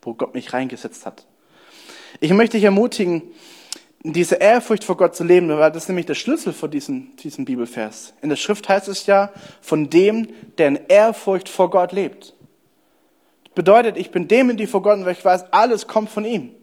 [0.00, 1.26] wo Gott mich reingesetzt hat.
[2.20, 3.20] Ich möchte dich ermutigen,
[4.02, 7.44] diese Ehrfurcht vor Gott zu leben, weil das ist nämlich der Schlüssel vor diesem, diesem
[7.44, 8.14] Bibelvers.
[8.22, 12.32] In der Schrift heißt es ja, von dem, der in Ehrfurcht vor Gott lebt.
[13.44, 16.24] Das bedeutet, ich bin dem in die vor Gott, weil ich weiß, alles kommt von
[16.24, 16.54] ihm.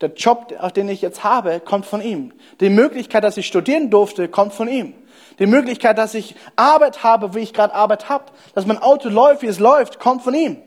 [0.00, 2.32] Der Job, den ich jetzt habe, kommt von ihm.
[2.60, 4.94] Die Möglichkeit, dass ich studieren durfte, kommt von ihm.
[5.38, 9.42] Die Möglichkeit, dass ich Arbeit habe, wie ich gerade Arbeit habe, dass mein Auto läuft,
[9.42, 10.58] wie es läuft, kommt von ihm.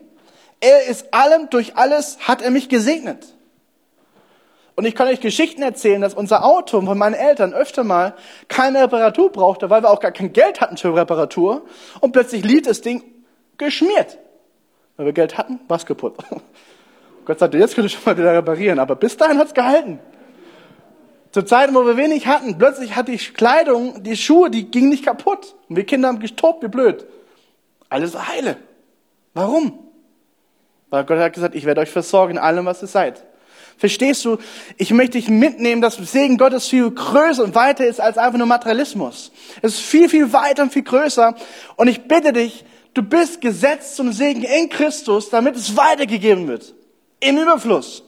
[0.60, 3.34] Er ist allem, durch alles hat er mich gesegnet.
[4.76, 8.14] Und ich kann euch Geschichten erzählen, dass unser Auto von meinen Eltern öfter mal
[8.48, 11.62] keine Reparatur brauchte, weil wir auch gar kein Geld hatten für Reparatur.
[12.00, 13.04] Und plötzlich lief das Ding
[13.56, 14.18] geschmiert.
[14.96, 16.16] Weil wir Geld hatten, war kaputt.
[17.24, 18.78] Gott sagte, jetzt könnte ich schon mal wieder reparieren.
[18.78, 19.98] Aber bis dahin hat es gehalten.
[21.32, 25.04] Zu Zeiten, wo wir wenig hatten, plötzlich hatte ich Kleidung, die Schuhe, die gingen nicht
[25.04, 25.56] kaputt.
[25.68, 27.06] Und wir Kinder haben gestobt wie blöd.
[27.88, 28.56] Alles heile.
[29.32, 29.78] Warum?
[30.90, 33.24] Weil Gott hat gesagt, ich werde euch versorgen in allem, was ihr seid.
[33.76, 34.38] Verstehst du?
[34.76, 38.46] Ich möchte dich mitnehmen, dass Segen Gottes viel größer und weiter ist als einfach nur
[38.46, 39.32] Materialismus.
[39.62, 41.34] Es ist viel, viel weiter und viel größer.
[41.76, 46.74] Und ich bitte dich, du bist gesetzt zum Segen in Christus, damit es weitergegeben wird.
[47.24, 48.02] Im Überfluss.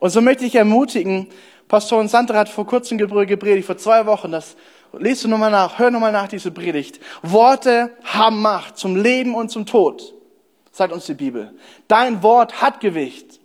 [0.00, 1.28] Und so möchte ich ermutigen,
[1.68, 4.56] Pastorin Sandra hat vor kurzem gepredigt, vor zwei Wochen, das
[4.98, 6.98] lest du nochmal nach, hör nochmal nach diese Predigt.
[7.22, 10.12] Worte haben Macht zum Leben und zum Tod,
[10.72, 11.54] sagt uns die Bibel.
[11.86, 13.40] Dein Wort hat Gewicht.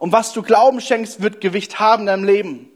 [0.00, 2.68] Und was du Glauben schenkst, wird Gewicht haben in deinem Leben.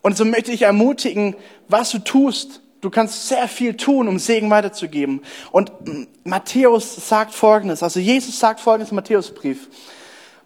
[0.00, 1.36] Und so möchte ich ermutigen,
[1.68, 2.62] was du tust.
[2.80, 5.22] Du kannst sehr viel tun, um Segen weiterzugeben.
[5.52, 5.72] Und
[6.24, 9.68] Matthäus sagt Folgendes, also Jesus sagt Folgendes im Matthäusbrief.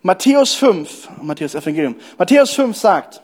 [0.02, 3.22] Matthäus 5, Matthäus Evangelium, Matthäus 5 sagt,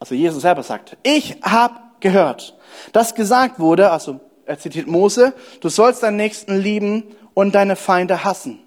[0.00, 2.56] also Jesus selber sagt, ich habe gehört,
[2.92, 8.24] dass gesagt wurde, also er zitiert Mose, du sollst deinen Nächsten lieben und deine Feinde
[8.24, 8.58] hassen.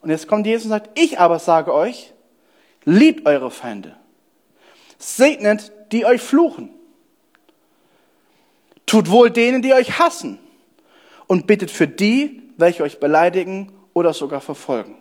[0.00, 2.12] Und jetzt kommt Jesus und sagt, ich aber sage euch,
[2.84, 3.96] liebt eure Feinde.
[4.98, 6.70] Segnet, die euch fluchen.
[8.86, 10.38] Tut wohl denen, die euch hassen.
[11.26, 14.96] Und bittet für die, welche euch beleidigen oder sogar verfolgen.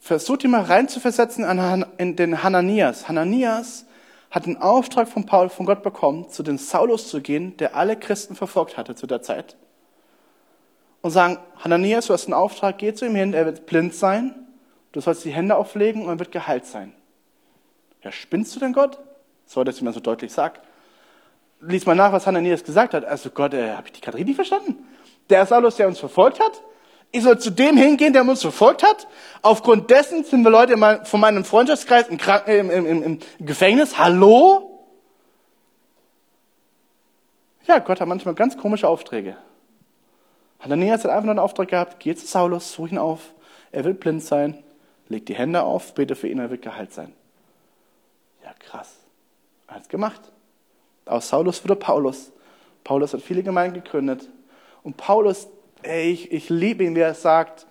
[0.00, 1.44] Versucht ihr mal reinzuversetzen
[1.98, 3.08] in den Hananias.
[3.08, 3.86] Hananias
[4.30, 7.96] hat den Auftrag von Paul, von Gott bekommen, zu den Saulus zu gehen, der alle
[7.96, 9.56] Christen verfolgt hatte zu der Zeit
[11.02, 14.34] und sagen, Hananias, du hast einen Auftrag, geh zu ihm hin, er wird blind sein,
[14.92, 16.94] du sollst die Hände auflegen und er wird geheilt sein.
[18.02, 18.98] Ja, spinnst du denn Gott?
[19.46, 20.60] So, dass man so deutlich sagt.
[21.60, 23.04] Lies mal nach, was Hananias gesagt hat.
[23.04, 24.86] Also Gott, äh, habe ich die gerade richtig verstanden?
[25.30, 26.62] Der Saulus, der uns verfolgt hat?
[27.10, 29.08] Ich soll zu dem hingehen, der uns verfolgt hat?
[29.42, 33.98] Aufgrund dessen sind wir Leute von meinem Freundschaftskreis im, Kranken, im, im, im Gefängnis.
[33.98, 34.86] Hallo?
[37.66, 39.36] Ja, Gott hat manchmal ganz komische Aufträge.
[40.60, 43.20] Hananias hat einfach nur einen Auftrag gehabt, geh zu Saulus, such ihn auf,
[43.70, 44.62] er will blind sein,
[45.08, 47.12] leg die Hände auf, bete für ihn, er wird geheilt sein.
[48.44, 48.96] Ja, krass.
[49.66, 50.20] Er hat es gemacht.
[51.06, 52.32] Aus Saulus wurde Paulus.
[52.84, 54.28] Paulus hat viele Gemeinden gegründet.
[54.82, 55.48] Und Paulus,
[55.82, 57.66] ey, ich, ich liebe ihn, wie er sagt,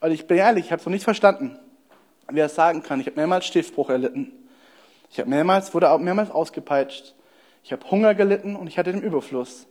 [0.00, 1.58] und ich bin ehrlich, ich habe es noch nicht verstanden,
[2.30, 3.00] wie er sagen kann.
[3.00, 4.32] Ich habe mehrmals Stiftbruch erlitten.
[5.10, 7.14] Ich habe mehrmals, wurde mehrmals ausgepeitscht.
[7.62, 9.66] Ich habe Hunger gelitten und ich hatte den Überfluss.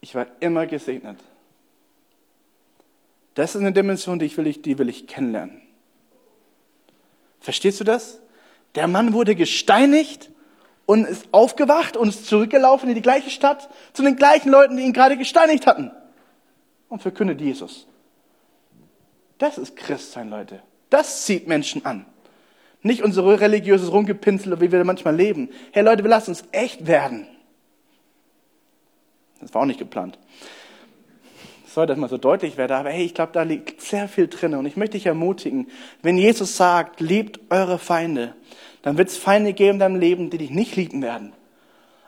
[0.00, 1.18] Ich war immer gesegnet.
[3.34, 5.60] Das ist eine Dimension, die, ich will, die will ich kennenlernen.
[7.40, 8.20] Verstehst du das?
[8.74, 10.30] Der Mann wurde gesteinigt
[10.86, 14.84] und ist aufgewacht und ist zurückgelaufen in die gleiche Stadt zu den gleichen Leuten, die
[14.84, 15.90] ihn gerade gesteinigt hatten.
[16.88, 17.86] Und verkündet Jesus.
[19.38, 20.62] Das ist Christsein, Leute.
[20.90, 22.06] Das zieht Menschen an.
[22.82, 25.50] Nicht unsere religiöses Rumgepinsel, wie wir manchmal leben.
[25.72, 27.26] Hey Leute, wir lassen uns echt werden.
[29.40, 30.18] Das war auch nicht geplant
[31.78, 34.56] soll das mal so deutlich werden, aber hey, ich glaube, da liegt sehr viel drin.
[34.56, 35.68] Und ich möchte dich ermutigen,
[36.02, 38.34] wenn Jesus sagt, liebt eure Feinde,
[38.82, 41.32] Dann wird es Feinde geben in deinem Leben, die dich nicht lieben werden.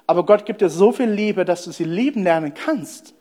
[0.08, 3.14] Aber Gott gibt dir so viel Liebe, dass du sie lieben lernen kannst.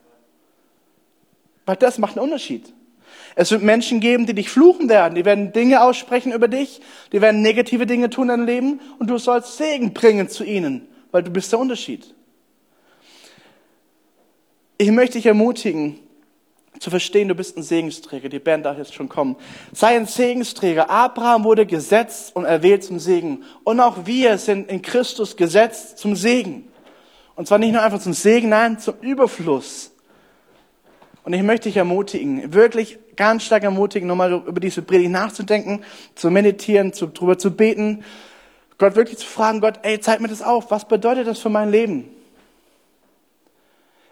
[1.67, 2.73] Weil das macht einen Unterschied.
[3.35, 5.13] Es wird Menschen geben, die dich fluchen werden.
[5.13, 6.81] Die werden Dinge aussprechen über dich.
[7.11, 8.81] Die werden negative Dinge tun in deinem Leben.
[8.97, 12.15] Und du sollst Segen bringen zu ihnen, weil du bist der Unterschied.
[14.79, 15.99] Ich möchte dich ermutigen,
[16.79, 18.29] zu verstehen, du bist ein Segensträger.
[18.29, 19.35] Die Band darf jetzt schon kommen.
[19.73, 20.89] Sei ein Segensträger.
[20.89, 23.43] Abraham wurde gesetzt und erwählt zum Segen.
[23.63, 26.67] Und auch wir sind in Christus gesetzt zum Segen.
[27.35, 29.91] Und zwar nicht nur einfach zum Segen, nein, zum Überfluss.
[31.23, 35.83] Und ich möchte dich ermutigen, wirklich ganz stark ermutigen, nochmal über diese Predigt nachzudenken,
[36.15, 38.03] zu meditieren, zu, drüber zu beten,
[38.79, 40.71] Gott wirklich zu fragen, Gott, ey, zeig mir das auf.
[40.71, 42.09] Was bedeutet das für mein Leben?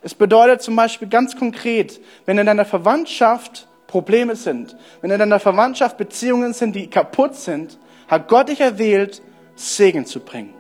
[0.07, 5.41] Es bedeutet zum Beispiel ganz konkret, wenn in deiner Verwandtschaft Probleme sind, wenn in deiner
[5.41, 7.77] Verwandtschaft Beziehungen sind, die kaputt sind,
[8.07, 9.21] hat Gott dich erwählt,
[9.55, 10.53] Segen zu bringen.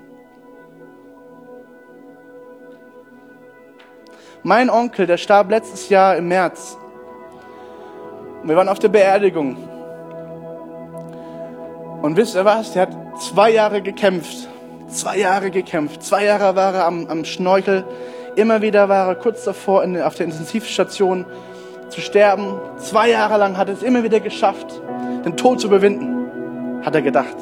[4.43, 6.77] Mein Onkel, der starb letztes Jahr im März.
[8.43, 9.55] Wir waren auf der Beerdigung.
[12.01, 12.73] Und wisst ihr was?
[12.73, 14.49] Der hat zwei Jahre gekämpft.
[14.89, 16.03] Zwei Jahre gekämpft.
[16.03, 17.85] Zwei Jahre war er am, am Schnorchel
[18.37, 21.25] Immer wieder war er kurz davor, in, auf der Intensivstation
[21.89, 22.53] zu sterben.
[22.77, 24.79] Zwei Jahre lang hat er es immer wieder geschafft,
[25.25, 27.35] den Tod zu überwinden, hat er gedacht.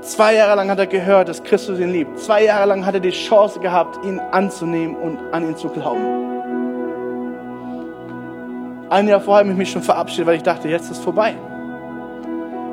[0.00, 2.20] Zwei Jahre lang hat er gehört, dass Christus ihn liebt.
[2.20, 6.04] Zwei Jahre lang hat er die Chance gehabt, ihn anzunehmen und an ihn zu glauben.
[8.90, 11.34] Ein Jahr vorher habe ich mich schon verabschiedet, weil ich dachte, jetzt ist es vorbei.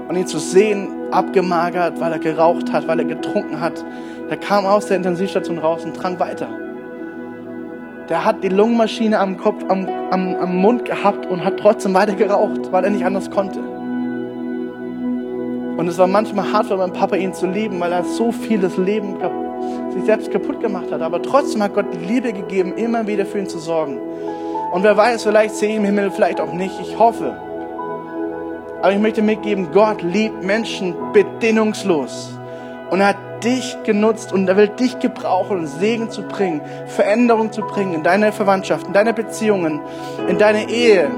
[0.07, 3.84] Und ihn zu sehen, abgemagert, weil er geraucht hat, weil er getrunken hat,
[4.32, 6.48] der kam aus der Intensivstation raus und trank weiter.
[8.08, 12.16] Der hat die Lungenmaschine am Kopf, am, am, am Mund gehabt und hat trotzdem weiter
[12.16, 13.60] geraucht, weil er nicht anders konnte.
[13.60, 18.60] Und es war manchmal hart für meinen Papa, ihn zu lieben, weil er so viel
[18.60, 19.18] das Leben
[19.92, 21.02] sich selbst kaputt gemacht hat.
[21.02, 24.00] Aber trotzdem hat Gott die Liebe gegeben, immer wieder für ihn zu sorgen.
[24.72, 26.80] Und wer weiß, vielleicht sehe ich im Himmel, vielleicht auch nicht.
[26.80, 27.36] Ich hoffe.
[28.82, 32.40] Aber ich möchte mitgeben, Gott liebt Menschen bedingungslos.
[32.90, 37.52] Und er hat dich genutzt und er will dich gebrauchen, um Segen zu bringen, Veränderung
[37.52, 39.82] zu bringen in deine Verwandtschaft, in deine Beziehungen,
[40.28, 41.10] in deine Ehe,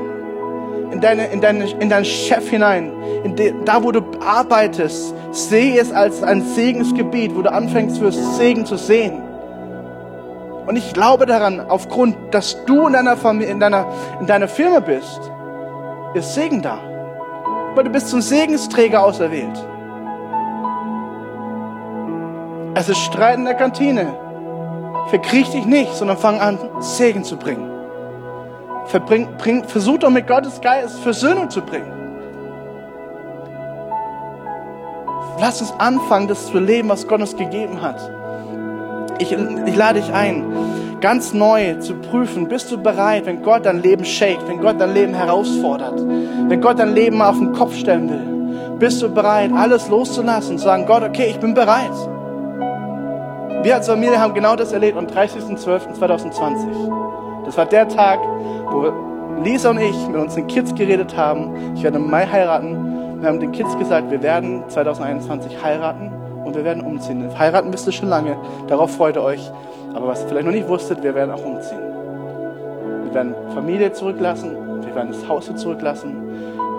[0.92, 2.92] in, deine, in, deine, in deinen Chef hinein,
[3.24, 5.14] in de, da wo du arbeitest.
[5.32, 9.22] Sehe es als ein Segensgebiet, wo du anfängst wirst, Segen zu sehen.
[10.68, 13.88] Und ich glaube daran, aufgrund, dass du in deiner Familie, in deiner,
[14.20, 15.20] in deiner Firma bist,
[16.14, 16.78] ist Segen da.
[17.76, 19.73] Weil du bist zum Segensträger auserwählt.
[22.76, 24.16] Es ist Streit in der Kantine.
[25.10, 27.70] Verkriech dich nicht, sondern fang an, Segen zu bringen.
[28.88, 31.92] Verbring, bring, versuch doch mit Gottes Geist Versöhnung zu bringen.
[35.40, 38.00] Lass uns anfangen, das zu leben, was Gott uns gegeben hat.
[39.20, 40.44] Ich, ich lade dich ein,
[41.00, 44.94] ganz neu zu prüfen, bist du bereit, wenn Gott dein Leben shakt, wenn Gott dein
[44.94, 46.02] Leben herausfordert,
[46.48, 50.64] wenn Gott dein Leben auf den Kopf stellen will, bist du bereit, alles loszulassen, zu
[50.64, 51.92] sagen, Gott, okay, ich bin bereit.
[53.64, 57.46] Wir als Familie haben genau das erlebt am 30.12.2020.
[57.46, 58.20] Das war der Tag,
[58.70, 58.92] wo
[59.42, 61.74] Lisa und ich mit unseren Kids geredet haben.
[61.74, 63.22] Ich werde im Mai heiraten.
[63.22, 66.12] Wir haben den Kids gesagt, wir werden 2021 heiraten
[66.44, 67.26] und wir werden umziehen.
[67.40, 68.36] Heiraten wisst ihr schon lange,
[68.68, 69.50] darauf freut ihr euch.
[69.94, 71.80] Aber was ihr vielleicht noch nicht wusstet, wir werden auch umziehen.
[73.06, 76.18] Wir werden Familie zurücklassen, wir werden das Haus zurücklassen,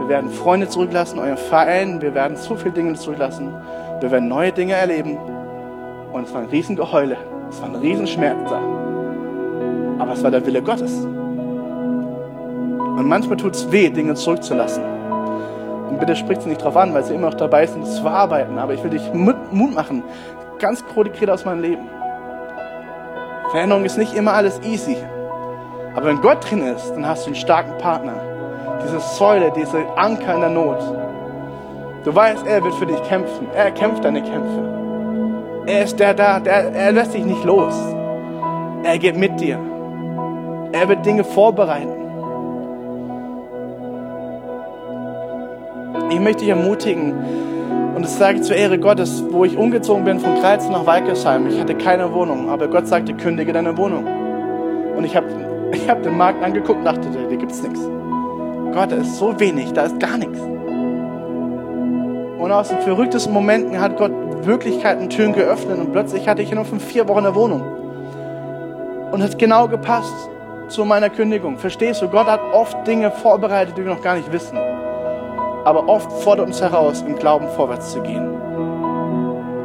[0.00, 3.54] wir werden Freunde zurücklassen, euren Verein, wir werden so viele Dinge zurücklassen,
[4.00, 5.16] wir werden neue Dinge erleben
[6.14, 7.16] und es war ein Riesengeheule.
[7.50, 8.60] Es war ein Riesenschmerz da.
[9.98, 11.04] Aber es war der Wille Gottes.
[12.94, 14.84] Und manchmal tut es weh, Dinge zurückzulassen.
[15.88, 18.02] Und bitte spricht sie nicht drauf an, weil sie immer noch dabei sind, das zu
[18.02, 18.58] verarbeiten.
[18.58, 20.04] Aber ich will dich Mut machen,
[20.60, 21.82] ganz konkret aus meinem Leben.
[23.50, 24.96] Veränderung ist nicht immer alles easy.
[25.96, 28.14] Aber wenn Gott drin ist, dann hast du einen starken Partner.
[28.84, 30.78] Diese Säule, diese Anker in der Not.
[32.04, 33.48] Du weißt, er wird für dich kämpfen.
[33.54, 34.83] Er kämpft deine Kämpfe.
[35.66, 37.74] Er ist der da, der, er lässt dich nicht los.
[38.82, 39.58] Er geht mit dir.
[40.72, 41.88] Er wird Dinge vorbereiten.
[46.10, 47.14] Ich möchte dich ermutigen,
[47.94, 51.46] und das sage ich zur Ehre Gottes, wo ich umgezogen bin von Kreiz nach Walkersheim.
[51.46, 54.04] Ich hatte keine Wohnung, aber Gott sagte, kündige deine Wohnung.
[54.96, 55.26] Und ich habe
[55.72, 57.80] ich hab den Markt angeguckt und dachte, hier gibt es nichts.
[58.72, 60.38] Gott, da ist so wenig, da ist gar nichts.
[62.44, 64.12] Und aus den verrücktesten Momenten hat Gott
[64.44, 67.62] Möglichkeiten, Türen geöffnet und plötzlich hatte ich nur von vier Wochen eine Wohnung.
[69.12, 70.12] Und hat genau gepasst
[70.68, 71.56] zu meiner Kündigung.
[71.56, 72.08] Verstehst du?
[72.08, 74.58] Gott hat oft Dinge vorbereitet, die wir noch gar nicht wissen.
[75.64, 78.28] aber oft fordert uns heraus, im Glauben vorwärts zu gehen.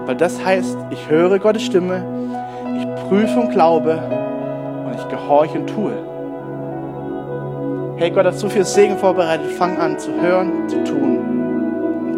[0.06, 2.06] Weil das heißt, ich höre Gottes Stimme,
[2.78, 4.02] ich prüfe und glaube
[4.86, 5.92] und ich gehorche und tue.
[7.98, 9.52] Hey, Gott hat so viel Segen vorbereitet.
[9.52, 11.19] Fang an zu hören, zu tun